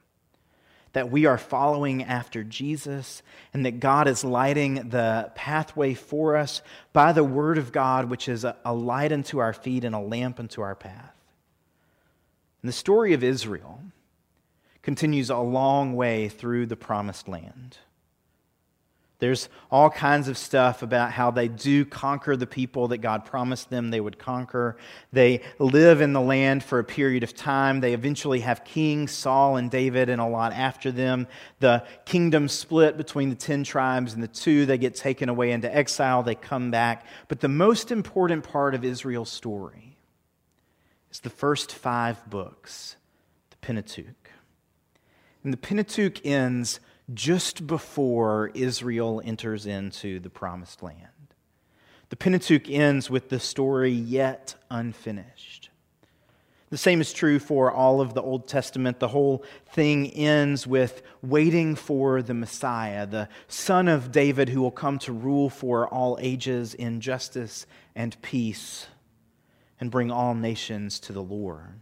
that 0.94 1.12
we 1.12 1.26
are 1.26 1.38
following 1.38 2.04
after 2.04 2.44
Jesus 2.44 3.22
and 3.54 3.66
that 3.66 3.80
God 3.80 4.08
is 4.08 4.24
lighting 4.24 4.90
the 4.90 5.32
pathway 5.36 5.94
for 5.94 6.38
us 6.38 6.62
by 6.94 7.12
the 7.12 7.24
Word 7.24 7.58
of 7.58 7.72
God, 7.72 8.10
which 8.10 8.30
is 8.30 8.46
a, 8.46 8.56
light 8.74 9.12
unto 9.12 9.40
our 9.40 9.54
feet 9.54 9.84
and 9.84 9.96
a 9.96 10.00
lamp 10.00 10.40
unto 10.40 10.62
our 10.62 10.76
path. 10.76 11.16
And 12.62 12.70
the 12.70 12.74
story 12.74 13.14
of 13.14 13.24
Israel 13.24 13.82
continues 14.84 15.30
a 15.30 15.38
long 15.38 15.96
way 15.96 16.30
through 16.30 16.68
the 16.68 16.76
promised 16.76 17.28
land. 17.28 17.78
There's 19.24 19.48
all 19.72 19.90
kinds 19.90 20.28
of 20.28 20.38
stuff 20.38 20.82
about 20.82 21.14
how 21.14 21.32
they 21.32 21.48
do 21.48 21.86
conquer 21.86 22.36
the 22.36 22.46
people 22.46 22.90
that 22.90 22.98
God 22.98 23.24
promised 23.24 23.70
them 23.70 23.90
they 23.90 24.02
would 24.02 24.20
conquer. 24.20 24.76
They 25.14 25.44
live 25.60 26.02
in 26.02 26.12
the 26.12 26.20
land 26.20 26.62
for 26.62 26.78
a 26.78 26.84
period 26.84 27.24
of 27.24 27.34
time. 27.34 27.80
They 27.80 27.94
eventually 27.94 28.42
have 28.42 28.66
kings, 28.66 29.14
Saul 29.14 29.56
and 29.56 29.72
David, 29.72 30.10
and 30.10 30.20
a 30.20 30.28
lot 30.28 30.52
after 30.52 30.92
them. 30.92 31.28
The 31.62 31.86
kingdom 32.04 32.50
split 32.50 32.98
between 32.98 33.30
the 33.30 33.38
10 33.38 33.64
tribes 33.64 34.14
and 34.14 34.22
the 34.22 34.28
two. 34.28 34.66
They 34.66 34.78
get 34.78 34.94
taken 34.94 35.30
away 35.30 35.52
into 35.52 35.74
exile. 35.74 36.22
They 36.22 36.36
come 36.36 36.70
back. 36.70 37.06
But 37.30 37.40
the 37.40 37.48
most 37.48 37.92
important 37.92 38.44
part 38.44 38.76
of 38.76 38.84
Israel's 38.84 39.32
story 39.32 39.96
is 41.14 41.22
the 41.22 41.30
first 41.30 41.72
five 41.74 42.30
books, 42.30 42.98
the 43.52 43.58
Pentateuch. 43.66 44.32
And 45.46 45.54
the 45.54 45.58
Pentateuch 45.58 46.26
ends 46.26 46.82
just 47.14 47.68
before 47.68 48.52
Israel 48.54 49.22
enters 49.24 49.66
into 49.66 50.20
the 50.20 50.30
promised 50.30 50.82
land. 50.84 51.08
The 52.10 52.16
Pentateuch 52.16 52.70
ends 52.70 53.10
with 53.10 53.30
the 53.30 53.40
story 53.40 53.92
yet 53.92 54.56
unfinished. 54.70 55.70
The 56.70 56.78
same 56.78 57.02
is 57.02 57.14
true 57.14 57.38
for 57.38 57.72
all 57.72 58.02
of 58.02 58.16
the 58.16 58.22
Old 58.22 58.48
Testament. 58.48 59.00
The 59.00 59.10
whole 59.10 59.44
thing 59.74 60.10
ends 60.10 60.66
with 60.66 61.04
waiting 61.22 61.76
for 61.76 62.24
the 62.24 62.34
Messiah, 62.34 63.06
the 63.06 63.30
son 63.48 63.88
of 63.88 64.12
David 64.12 64.50
who 64.50 64.60
will 64.60 64.72
come 64.72 64.98
to 65.00 65.14
rule 65.14 65.52
for 65.52 65.88
all 65.88 66.18
ages 66.20 66.74
in 66.74 67.00
justice 67.00 67.68
and 67.96 68.20
peace 68.24 68.88
and 69.80 69.92
bring 69.92 70.10
all 70.10 70.34
nations 70.34 71.00
to 71.02 71.14
the 71.14 71.22
Lord. 71.22 71.80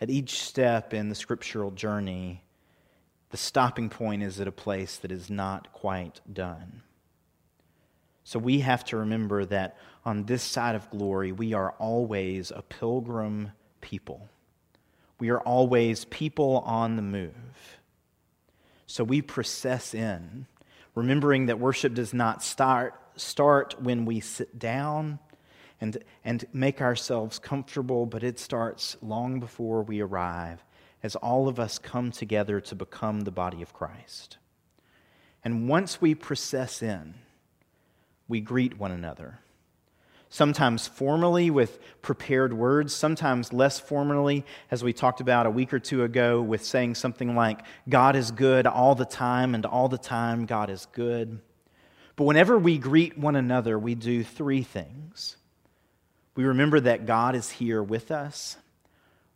At 0.00 0.08
each 0.08 0.40
step 0.42 0.94
in 0.94 1.10
the 1.10 1.14
scriptural 1.14 1.72
journey, 1.72 2.42
the 3.36 3.42
stopping 3.42 3.90
point 3.90 4.22
is 4.22 4.40
at 4.40 4.48
a 4.48 4.52
place 4.52 4.96
that 4.96 5.12
is 5.12 5.28
not 5.28 5.70
quite 5.70 6.22
done. 6.32 6.80
So 8.24 8.38
we 8.38 8.60
have 8.60 8.82
to 8.86 8.96
remember 8.96 9.44
that 9.44 9.76
on 10.06 10.24
this 10.24 10.42
side 10.42 10.74
of 10.74 10.88
glory, 10.88 11.32
we 11.32 11.52
are 11.52 11.72
always 11.72 12.50
a 12.50 12.62
pilgrim 12.62 13.52
people. 13.82 14.30
We 15.20 15.28
are 15.28 15.40
always 15.40 16.06
people 16.06 16.62
on 16.64 16.96
the 16.96 17.02
move. 17.02 17.78
So 18.86 19.04
we 19.04 19.20
process 19.20 19.92
in, 19.92 20.46
remembering 20.94 21.44
that 21.44 21.60
worship 21.60 21.92
does 21.92 22.14
not 22.14 22.42
start, 22.42 22.94
start 23.16 23.76
when 23.78 24.06
we 24.06 24.20
sit 24.20 24.58
down 24.58 25.18
and, 25.78 25.98
and 26.24 26.42
make 26.54 26.80
ourselves 26.80 27.38
comfortable, 27.38 28.06
but 28.06 28.24
it 28.24 28.38
starts 28.38 28.96
long 29.02 29.40
before 29.40 29.82
we 29.82 30.00
arrive 30.00 30.64
as 31.06 31.14
all 31.14 31.46
of 31.46 31.60
us 31.60 31.78
come 31.78 32.10
together 32.10 32.60
to 32.60 32.74
become 32.74 33.20
the 33.20 33.30
body 33.30 33.62
of 33.62 33.72
Christ. 33.72 34.38
And 35.44 35.68
once 35.68 36.00
we 36.00 36.16
process 36.16 36.82
in, 36.82 37.14
we 38.26 38.40
greet 38.40 38.76
one 38.76 38.90
another. 38.90 39.38
Sometimes 40.28 40.88
formally 40.88 41.48
with 41.48 41.78
prepared 42.02 42.52
words, 42.52 42.92
sometimes 42.92 43.52
less 43.52 43.78
formally, 43.78 44.44
as 44.68 44.82
we 44.82 44.92
talked 44.92 45.20
about 45.20 45.46
a 45.46 45.50
week 45.50 45.72
or 45.72 45.78
two 45.78 46.02
ago, 46.02 46.42
with 46.42 46.64
saying 46.64 46.96
something 46.96 47.36
like, 47.36 47.60
God 47.88 48.16
is 48.16 48.32
good 48.32 48.66
all 48.66 48.96
the 48.96 49.04
time, 49.04 49.54
and 49.54 49.64
all 49.64 49.88
the 49.88 49.98
time 49.98 50.44
God 50.44 50.68
is 50.68 50.88
good. 50.92 51.38
But 52.16 52.24
whenever 52.24 52.58
we 52.58 52.78
greet 52.78 53.16
one 53.16 53.36
another, 53.36 53.78
we 53.78 53.94
do 53.94 54.24
three 54.24 54.64
things. 54.64 55.36
We 56.34 56.42
remember 56.44 56.80
that 56.80 57.06
God 57.06 57.36
is 57.36 57.48
here 57.48 57.80
with 57.80 58.10
us. 58.10 58.56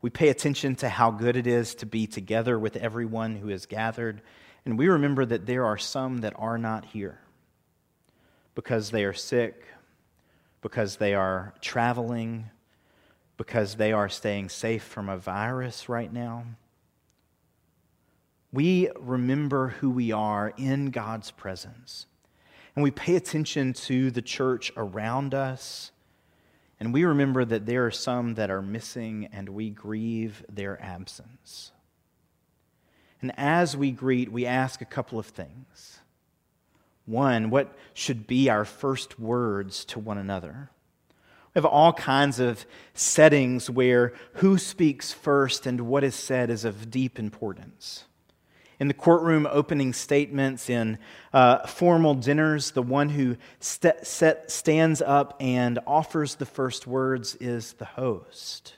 We 0.02 0.10
pay 0.10 0.28
attention 0.28 0.76
to 0.76 0.88
how 0.88 1.10
good 1.10 1.36
it 1.36 1.46
is 1.46 1.74
to 1.76 1.86
be 1.86 2.06
together 2.06 2.58
with 2.58 2.76
everyone 2.76 3.36
who 3.36 3.50
is 3.50 3.66
gathered. 3.66 4.22
And 4.64 4.78
we 4.78 4.88
remember 4.88 5.24
that 5.26 5.46
there 5.46 5.64
are 5.64 5.78
some 5.78 6.18
that 6.18 6.34
are 6.36 6.58
not 6.58 6.86
here 6.86 7.20
because 8.54 8.90
they 8.90 9.04
are 9.04 9.12
sick, 9.12 9.64
because 10.62 10.96
they 10.96 11.14
are 11.14 11.54
traveling, 11.60 12.50
because 13.36 13.76
they 13.76 13.92
are 13.92 14.08
staying 14.08 14.48
safe 14.48 14.82
from 14.82 15.08
a 15.08 15.16
virus 15.16 15.88
right 15.88 16.12
now. 16.12 16.44
We 18.52 18.90
remember 18.98 19.68
who 19.68 19.90
we 19.90 20.12
are 20.12 20.52
in 20.56 20.90
God's 20.90 21.30
presence. 21.30 22.06
And 22.74 22.82
we 22.82 22.90
pay 22.90 23.16
attention 23.16 23.72
to 23.74 24.10
the 24.10 24.22
church 24.22 24.72
around 24.76 25.34
us 25.34 25.92
and 26.80 26.94
we 26.94 27.04
remember 27.04 27.44
that 27.44 27.66
there 27.66 27.86
are 27.86 27.90
some 27.90 28.34
that 28.34 28.50
are 28.50 28.62
missing 28.62 29.28
and 29.32 29.50
we 29.50 29.68
grieve 29.68 30.42
their 30.48 30.82
absence. 30.82 31.72
And 33.20 33.32
as 33.36 33.76
we 33.76 33.90
greet, 33.90 34.32
we 34.32 34.46
ask 34.46 34.80
a 34.80 34.86
couple 34.86 35.18
of 35.18 35.26
things. 35.26 35.98
One, 37.04 37.50
what 37.50 37.76
should 37.92 38.26
be 38.26 38.48
our 38.48 38.64
first 38.64 39.20
words 39.20 39.84
to 39.86 39.98
one 39.98 40.16
another? 40.16 40.70
We 41.54 41.58
have 41.58 41.66
all 41.66 41.92
kinds 41.92 42.40
of 42.40 42.64
settings 42.94 43.68
where 43.68 44.14
who 44.34 44.56
speaks 44.56 45.12
first 45.12 45.66
and 45.66 45.82
what 45.82 46.02
is 46.02 46.14
said 46.14 46.48
is 46.48 46.64
of 46.64 46.90
deep 46.90 47.18
importance 47.18 48.04
in 48.80 48.88
the 48.88 48.94
courtroom 48.94 49.46
opening 49.50 49.92
statements, 49.92 50.70
in 50.70 50.98
uh, 51.34 51.66
formal 51.66 52.14
dinners, 52.14 52.70
the 52.70 52.82
one 52.82 53.10
who 53.10 53.36
st- 53.60 54.06
set, 54.06 54.50
stands 54.50 55.02
up 55.02 55.36
and 55.38 55.78
offers 55.86 56.36
the 56.36 56.46
first 56.46 56.86
words 56.86 57.36
is 57.36 57.74
the 57.74 57.84
host. 57.84 58.76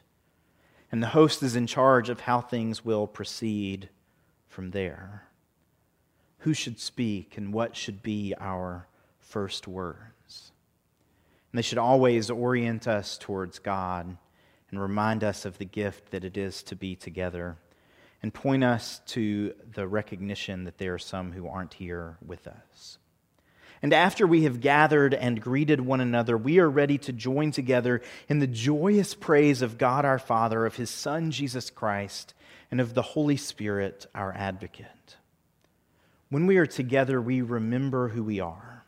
And 0.90 1.00
the 1.00 1.08
host 1.08 1.42
is 1.44 1.54
in 1.54 1.68
charge 1.68 2.08
of 2.08 2.20
how 2.20 2.40
things 2.40 2.84
will 2.84 3.06
proceed 3.06 3.88
from 4.48 4.72
there. 4.72 5.22
Who 6.38 6.52
should 6.52 6.80
speak 6.80 7.38
and 7.38 7.52
what 7.52 7.76
should 7.76 8.02
be 8.02 8.34
our 8.40 8.88
first 9.20 9.68
words? 9.68 10.50
And 11.52 11.58
they 11.58 11.62
should 11.62 11.78
always 11.78 12.28
orient 12.28 12.88
us 12.88 13.16
towards 13.16 13.60
God 13.60 14.16
and 14.70 14.80
remind 14.80 15.22
us 15.22 15.44
of 15.44 15.58
the 15.58 15.64
gift 15.64 16.10
that 16.10 16.24
it 16.24 16.36
is 16.36 16.64
to 16.64 16.74
be 16.74 16.96
together 16.96 17.56
and 18.22 18.32
point 18.32 18.62
us 18.62 19.00
to 19.06 19.54
the 19.74 19.86
recognition 19.86 20.64
that 20.64 20.78
there 20.78 20.94
are 20.94 20.98
some 20.98 21.32
who 21.32 21.48
aren't 21.48 21.74
here 21.74 22.18
with 22.24 22.46
us. 22.46 22.98
And 23.82 23.92
after 23.92 24.28
we 24.28 24.44
have 24.44 24.60
gathered 24.60 25.12
and 25.12 25.40
greeted 25.40 25.80
one 25.80 26.00
another, 26.00 26.38
we 26.38 26.60
are 26.60 26.70
ready 26.70 26.98
to 26.98 27.12
join 27.12 27.50
together 27.50 28.00
in 28.28 28.38
the 28.38 28.46
joyous 28.46 29.14
praise 29.14 29.60
of 29.60 29.76
God 29.76 30.04
our 30.04 30.20
Father, 30.20 30.64
of 30.64 30.76
his 30.76 30.88
Son 30.88 31.32
Jesus 31.32 31.68
Christ, 31.68 32.32
and 32.70 32.80
of 32.80 32.94
the 32.94 33.02
Holy 33.02 33.36
Spirit, 33.36 34.06
our 34.14 34.32
advocate. 34.32 35.16
When 36.30 36.46
we 36.46 36.58
are 36.58 36.66
together, 36.66 37.20
we 37.20 37.42
remember 37.42 38.08
who 38.08 38.22
we 38.22 38.38
are, 38.38 38.84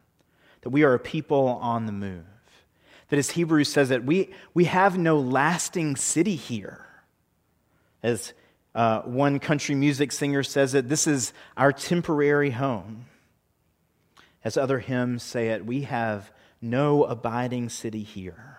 that 0.62 0.70
we 0.70 0.85
are 0.85 0.94
a 0.94 1.01
people 1.01 1.49
on 1.49 1.87
the 1.87 1.92
move. 1.92 2.25
That 3.09 3.18
as 3.18 3.31
Hebrews 3.31 3.70
says 3.70 3.90
it, 3.90 4.05
we, 4.05 4.33
we 4.55 4.64
have 4.64 4.97
no 4.97 5.18
lasting 5.18 5.97
city 5.97 6.37
here. 6.37 6.87
As 8.03 8.33
uh, 8.75 9.03
one 9.03 9.39
country 9.39 9.75
music 9.75 10.11
singer 10.11 10.43
says 10.43 10.75
it, 10.75 10.89
this 10.89 11.07
is 11.07 11.33
our 11.57 11.73
temporary 11.73 12.51
home. 12.51 13.07
As 14.43 14.57
other 14.57 14.81
hymns 14.81 15.23
say 15.23 15.49
it, 15.49 15.65
we 15.65 15.83
have 15.83 16.31
no 16.61 17.05
abiding 17.05 17.69
city 17.69 18.03
here. 18.03 18.59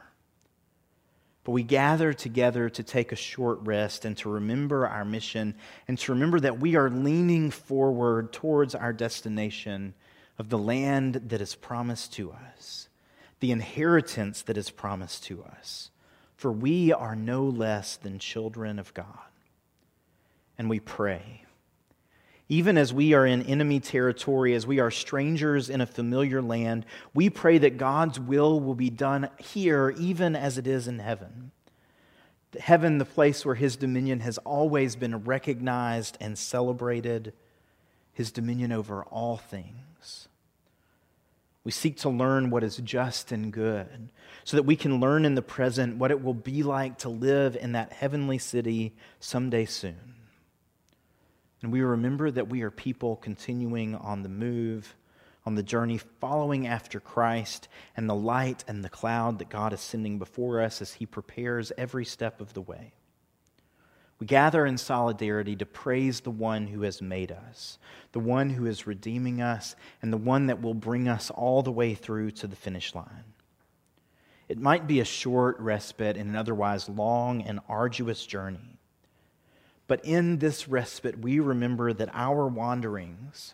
But 1.43 1.51
we 1.51 1.63
gather 1.63 2.11
together 2.11 2.69
to 2.69 2.81
take 2.81 3.11
a 3.11 3.15
short 3.15 3.59
rest 3.61 4.03
and 4.03 4.17
to 4.17 4.29
remember 4.29 4.87
our 4.87 5.05
mission 5.05 5.53
and 5.87 5.97
to 5.99 6.13
remember 6.13 6.39
that 6.39 6.59
we 6.59 6.75
are 6.75 6.89
leaning 6.89 7.51
forward 7.51 8.33
towards 8.33 8.73
our 8.73 8.93
destination 8.93 9.93
of 10.39 10.49
the 10.49 10.57
land 10.57 11.15
that 11.27 11.41
is 11.41 11.53
promised 11.53 12.13
to 12.13 12.31
us, 12.31 12.89
the 13.41 13.51
inheritance 13.51 14.41
that 14.43 14.57
is 14.57 14.71
promised 14.71 15.23
to 15.25 15.43
us. 15.43 15.91
For 16.35 16.51
we 16.51 16.91
are 16.91 17.15
no 17.15 17.43
less 17.43 17.95
than 17.95 18.17
children 18.17 18.79
of 18.79 18.93
God. 18.93 19.05
And 20.57 20.69
we 20.69 20.79
pray 20.79 21.45
even 22.47 22.77
as 22.77 22.93
we 22.93 23.13
are 23.13 23.25
in 23.25 23.41
enemy 23.43 23.79
territory, 23.79 24.53
as 24.53 24.67
we 24.67 24.79
are 24.79 24.91
strangers 24.91 25.69
in 25.69 25.81
a 25.81 25.85
familiar 25.85 26.41
land, 26.41 26.85
we 27.13 27.29
pray 27.29 27.57
that 27.57 27.77
God's 27.77 28.19
will 28.19 28.59
will 28.59 28.75
be 28.75 28.91
done 28.91 29.29
here, 29.39 29.89
even 29.97 30.35
as 30.35 30.57
it 30.57 30.67
is 30.67 30.87
in 30.87 30.99
heaven. 30.99 31.51
Heaven, 32.59 32.99
the 32.99 33.05
place 33.05 33.45
where 33.45 33.55
his 33.55 33.75
dominion 33.75 34.19
has 34.19 34.37
always 34.39 34.95
been 34.95 35.23
recognized 35.23 36.17
and 36.21 36.37
celebrated, 36.37 37.33
his 38.13 38.31
dominion 38.31 38.71
over 38.71 39.03
all 39.05 39.37
things. 39.37 40.27
We 41.63 41.71
seek 41.71 41.97
to 41.97 42.09
learn 42.09 42.51
what 42.51 42.63
is 42.63 42.77
just 42.77 43.31
and 43.31 43.51
good 43.51 44.09
so 44.43 44.55
that 44.55 44.63
we 44.63 44.75
can 44.75 44.99
learn 44.99 45.25
in 45.25 45.33
the 45.33 45.41
present 45.41 45.97
what 45.97 46.11
it 46.11 46.23
will 46.23 46.35
be 46.35 46.61
like 46.61 46.99
to 46.99 47.09
live 47.09 47.55
in 47.55 47.71
that 47.71 47.91
heavenly 47.91 48.37
city 48.37 48.93
someday 49.19 49.65
soon. 49.65 50.14
And 51.65 51.73
we 51.73 51.81
remember 51.81 52.29
that 52.29 52.47
we 52.47 52.61
are 52.61 52.69
people 52.69 53.15
continuing 53.15 53.95
on 53.95 54.21
the 54.21 54.29
move, 54.29 54.95
on 55.47 55.55
the 55.55 55.63
journey, 55.63 55.97
following 55.97 56.67
after 56.67 56.99
Christ 56.99 57.67
and 57.97 58.07
the 58.07 58.13
light 58.13 58.63
and 58.67 58.83
the 58.83 58.89
cloud 58.89 59.39
that 59.39 59.49
God 59.49 59.73
is 59.73 59.81
sending 59.81 60.19
before 60.19 60.61
us 60.61 60.79
as 60.79 60.93
He 60.93 61.07
prepares 61.07 61.71
every 61.75 62.05
step 62.05 62.39
of 62.39 62.53
the 62.53 62.61
way. 62.61 62.93
We 64.19 64.27
gather 64.27 64.63
in 64.63 64.77
solidarity 64.77 65.55
to 65.55 65.65
praise 65.65 66.19
the 66.19 66.29
one 66.29 66.67
who 66.67 66.83
has 66.83 67.01
made 67.01 67.31
us, 67.31 67.79
the 68.11 68.19
one 68.19 68.51
who 68.51 68.67
is 68.67 68.85
redeeming 68.85 69.41
us, 69.41 69.75
and 70.03 70.13
the 70.13 70.17
one 70.17 70.45
that 70.45 70.61
will 70.61 70.75
bring 70.75 71.07
us 71.07 71.31
all 71.31 71.63
the 71.63 71.71
way 71.71 71.95
through 71.95 72.29
to 72.29 72.45
the 72.45 72.55
finish 72.55 72.93
line. 72.93 73.33
It 74.47 74.59
might 74.59 74.85
be 74.85 74.99
a 74.99 75.03
short 75.03 75.59
respite 75.59 76.15
in 76.15 76.29
an 76.29 76.35
otherwise 76.35 76.87
long 76.87 77.41
and 77.41 77.59
arduous 77.67 78.23
journey. 78.23 78.74
But 79.87 80.03
in 80.03 80.39
this 80.39 80.67
respite, 80.67 81.19
we 81.19 81.39
remember 81.39 81.93
that 81.93 82.09
our 82.13 82.47
wanderings, 82.47 83.53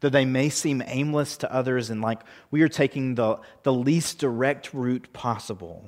though 0.00 0.08
they 0.08 0.24
may 0.24 0.48
seem 0.48 0.82
aimless 0.86 1.36
to 1.38 1.52
others 1.52 1.90
and 1.90 2.00
like 2.00 2.20
we 2.50 2.62
are 2.62 2.68
taking 2.68 3.14
the, 3.14 3.38
the 3.62 3.72
least 3.72 4.18
direct 4.18 4.72
route 4.72 5.12
possible, 5.12 5.84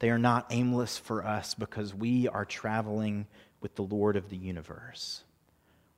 they 0.00 0.10
are 0.10 0.18
not 0.18 0.46
aimless 0.50 0.98
for 0.98 1.24
us 1.24 1.54
because 1.54 1.94
we 1.94 2.28
are 2.28 2.44
traveling 2.44 3.26
with 3.60 3.74
the 3.76 3.82
Lord 3.82 4.16
of 4.16 4.28
the 4.28 4.36
universe. 4.36 5.22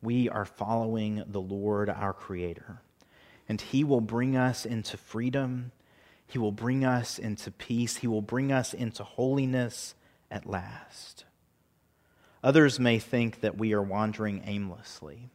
We 0.00 0.28
are 0.28 0.44
following 0.44 1.24
the 1.26 1.40
Lord, 1.40 1.90
our 1.90 2.12
Creator. 2.12 2.80
And 3.48 3.60
He 3.60 3.82
will 3.82 4.00
bring 4.00 4.36
us 4.36 4.64
into 4.64 4.96
freedom. 4.96 5.72
He 6.28 6.38
will 6.38 6.52
bring 6.52 6.84
us 6.84 7.18
into 7.18 7.50
peace. 7.50 7.96
He 7.96 8.06
will 8.06 8.22
bring 8.22 8.52
us 8.52 8.72
into 8.72 9.02
holiness 9.02 9.96
at 10.30 10.46
last. 10.46 11.24
Others 12.46 12.78
may 12.78 13.00
think 13.00 13.40
that 13.40 13.58
we 13.58 13.72
are 13.72 13.82
wandering 13.82 14.44
aimlessly, 14.46 15.30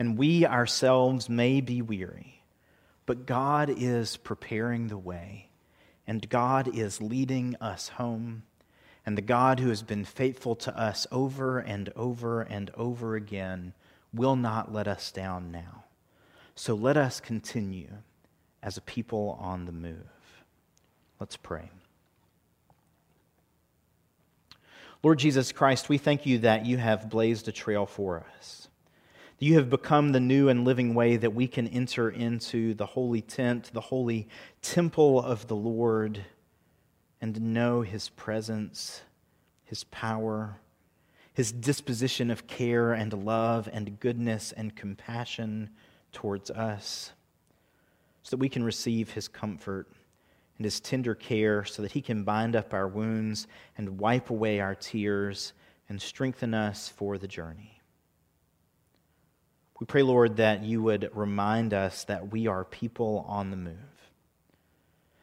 and 0.00 0.18
we 0.18 0.44
ourselves 0.44 1.28
may 1.28 1.60
be 1.60 1.80
weary, 1.80 2.42
but 3.06 3.24
God 3.24 3.70
is 3.70 4.16
preparing 4.16 4.88
the 4.88 4.98
way, 4.98 5.48
and 6.08 6.28
God 6.28 6.76
is 6.76 7.00
leading 7.00 7.54
us 7.60 7.90
home. 7.90 8.42
And 9.06 9.16
the 9.16 9.22
God 9.22 9.60
who 9.60 9.68
has 9.68 9.84
been 9.84 10.04
faithful 10.04 10.56
to 10.56 10.76
us 10.76 11.06
over 11.12 11.60
and 11.60 11.92
over 11.94 12.42
and 12.42 12.72
over 12.74 13.14
again 13.14 13.72
will 14.12 14.34
not 14.34 14.72
let 14.72 14.88
us 14.88 15.12
down 15.12 15.52
now. 15.52 15.84
So 16.56 16.74
let 16.74 16.96
us 16.96 17.20
continue 17.20 17.92
as 18.60 18.76
a 18.76 18.80
people 18.82 19.38
on 19.40 19.66
the 19.66 19.72
move. 19.72 20.42
Let's 21.20 21.36
pray. 21.36 21.70
Lord 25.02 25.18
Jesus 25.18 25.50
Christ, 25.50 25.88
we 25.88 25.96
thank 25.96 26.26
you 26.26 26.40
that 26.40 26.66
you 26.66 26.76
have 26.76 27.08
blazed 27.08 27.48
a 27.48 27.52
trail 27.52 27.86
for 27.86 28.22
us. 28.36 28.68
You 29.38 29.54
have 29.54 29.70
become 29.70 30.12
the 30.12 30.20
new 30.20 30.50
and 30.50 30.66
living 30.66 30.94
way 30.94 31.16
that 31.16 31.32
we 31.32 31.48
can 31.48 31.66
enter 31.68 32.10
into 32.10 32.74
the 32.74 32.84
holy 32.84 33.22
tent, 33.22 33.70
the 33.72 33.80
holy 33.80 34.28
temple 34.60 35.22
of 35.22 35.48
the 35.48 35.56
Lord, 35.56 36.22
and 37.18 37.40
know 37.40 37.80
his 37.80 38.10
presence, 38.10 39.00
his 39.64 39.84
power, 39.84 40.60
his 41.32 41.50
disposition 41.50 42.30
of 42.30 42.46
care 42.46 42.92
and 42.92 43.24
love 43.24 43.70
and 43.72 43.98
goodness 44.00 44.52
and 44.52 44.76
compassion 44.76 45.70
towards 46.12 46.50
us, 46.50 47.12
so 48.22 48.36
that 48.36 48.40
we 48.40 48.50
can 48.50 48.62
receive 48.62 49.12
his 49.12 49.28
comfort 49.28 49.88
and 50.60 50.66
his 50.66 50.78
tender 50.78 51.14
care 51.14 51.64
so 51.64 51.80
that 51.80 51.92
he 51.92 52.02
can 52.02 52.22
bind 52.22 52.54
up 52.54 52.74
our 52.74 52.86
wounds 52.86 53.46
and 53.78 53.98
wipe 53.98 54.28
away 54.28 54.60
our 54.60 54.74
tears 54.74 55.54
and 55.88 56.02
strengthen 56.02 56.52
us 56.52 56.86
for 56.86 57.16
the 57.16 57.26
journey. 57.26 57.80
We 59.80 59.86
pray, 59.86 60.02
Lord, 60.02 60.36
that 60.36 60.62
you 60.62 60.82
would 60.82 61.10
remind 61.14 61.72
us 61.72 62.04
that 62.04 62.30
we 62.30 62.46
are 62.46 62.66
people 62.66 63.24
on 63.26 63.50
the 63.50 63.56
move, 63.56 64.12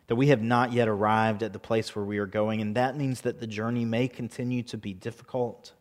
that 0.08 0.16
we 0.16 0.30
have 0.30 0.42
not 0.42 0.74
yet 0.74 0.88
arrived 0.88 1.44
at 1.44 1.54
the 1.54 1.60
place 1.60 1.96
where 1.96 2.04
we 2.04 2.18
are 2.18 2.26
going, 2.26 2.60
and 2.60 2.76
that 2.76 2.98
means 2.98 3.22
that 3.22 3.40
the 3.40 3.46
journey 3.46 3.86
may 3.86 4.08
continue 4.08 4.64
to 4.64 4.76
be 4.76 4.96
difficult, 4.96 5.74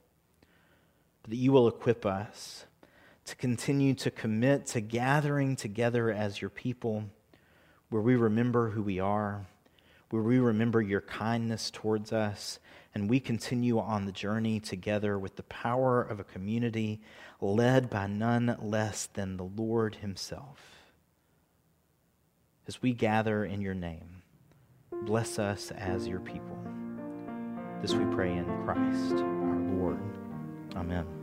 but 1.23 1.31
that 1.31 1.37
you 1.37 1.51
will 1.51 1.67
equip 1.67 2.05
us 2.05 2.67
to 3.25 3.35
continue 3.37 3.95
to 3.95 4.11
commit 4.11 4.67
to 4.67 4.83
gathering 4.83 5.57
together 5.57 6.13
as 6.13 6.43
your 6.43 6.51
people 6.51 7.05
where 7.91 8.03
we 8.03 8.17
remember 8.17 8.71
who 8.71 8.83
we 8.83 8.99
are, 8.99 9.47
where 10.11 10.23
we 10.23 10.39
remember 10.39 10.81
your 10.81 11.01
kindness 11.01 11.71
towards 11.71 12.13
us, 12.13 12.59
and 12.95 13.11
we 13.11 13.21
continue 13.21 13.79
on 13.79 14.07
the 14.07 14.13
journey 14.13 14.59
together 14.59 15.19
with 15.19 15.37
the 15.37 15.43
power 15.45 16.03
of 16.03 16.19
a 16.19 16.25
community 16.25 17.01
led 17.41 17.91
by 17.91 18.07
none 18.07 18.57
less 18.61 19.07
than 19.07 19.37
the 19.37 19.45
Lord 19.45 19.97
Himself. 19.97 20.77
As 22.67 22.83
we 22.83 22.93
gather 22.93 23.45
in 23.45 23.61
your 23.61 23.75
name, 23.75 24.23
bless 25.03 25.39
us 25.39 25.71
as 25.73 26.09
your 26.09 26.21
people. 26.21 26.59
This 27.83 27.95
we 27.95 28.05
pray 28.15 28.33
in 28.33 28.47
Christ, 28.65 29.23
our 29.23 29.79
Lord. 29.79 30.01
Amen. 30.75 31.16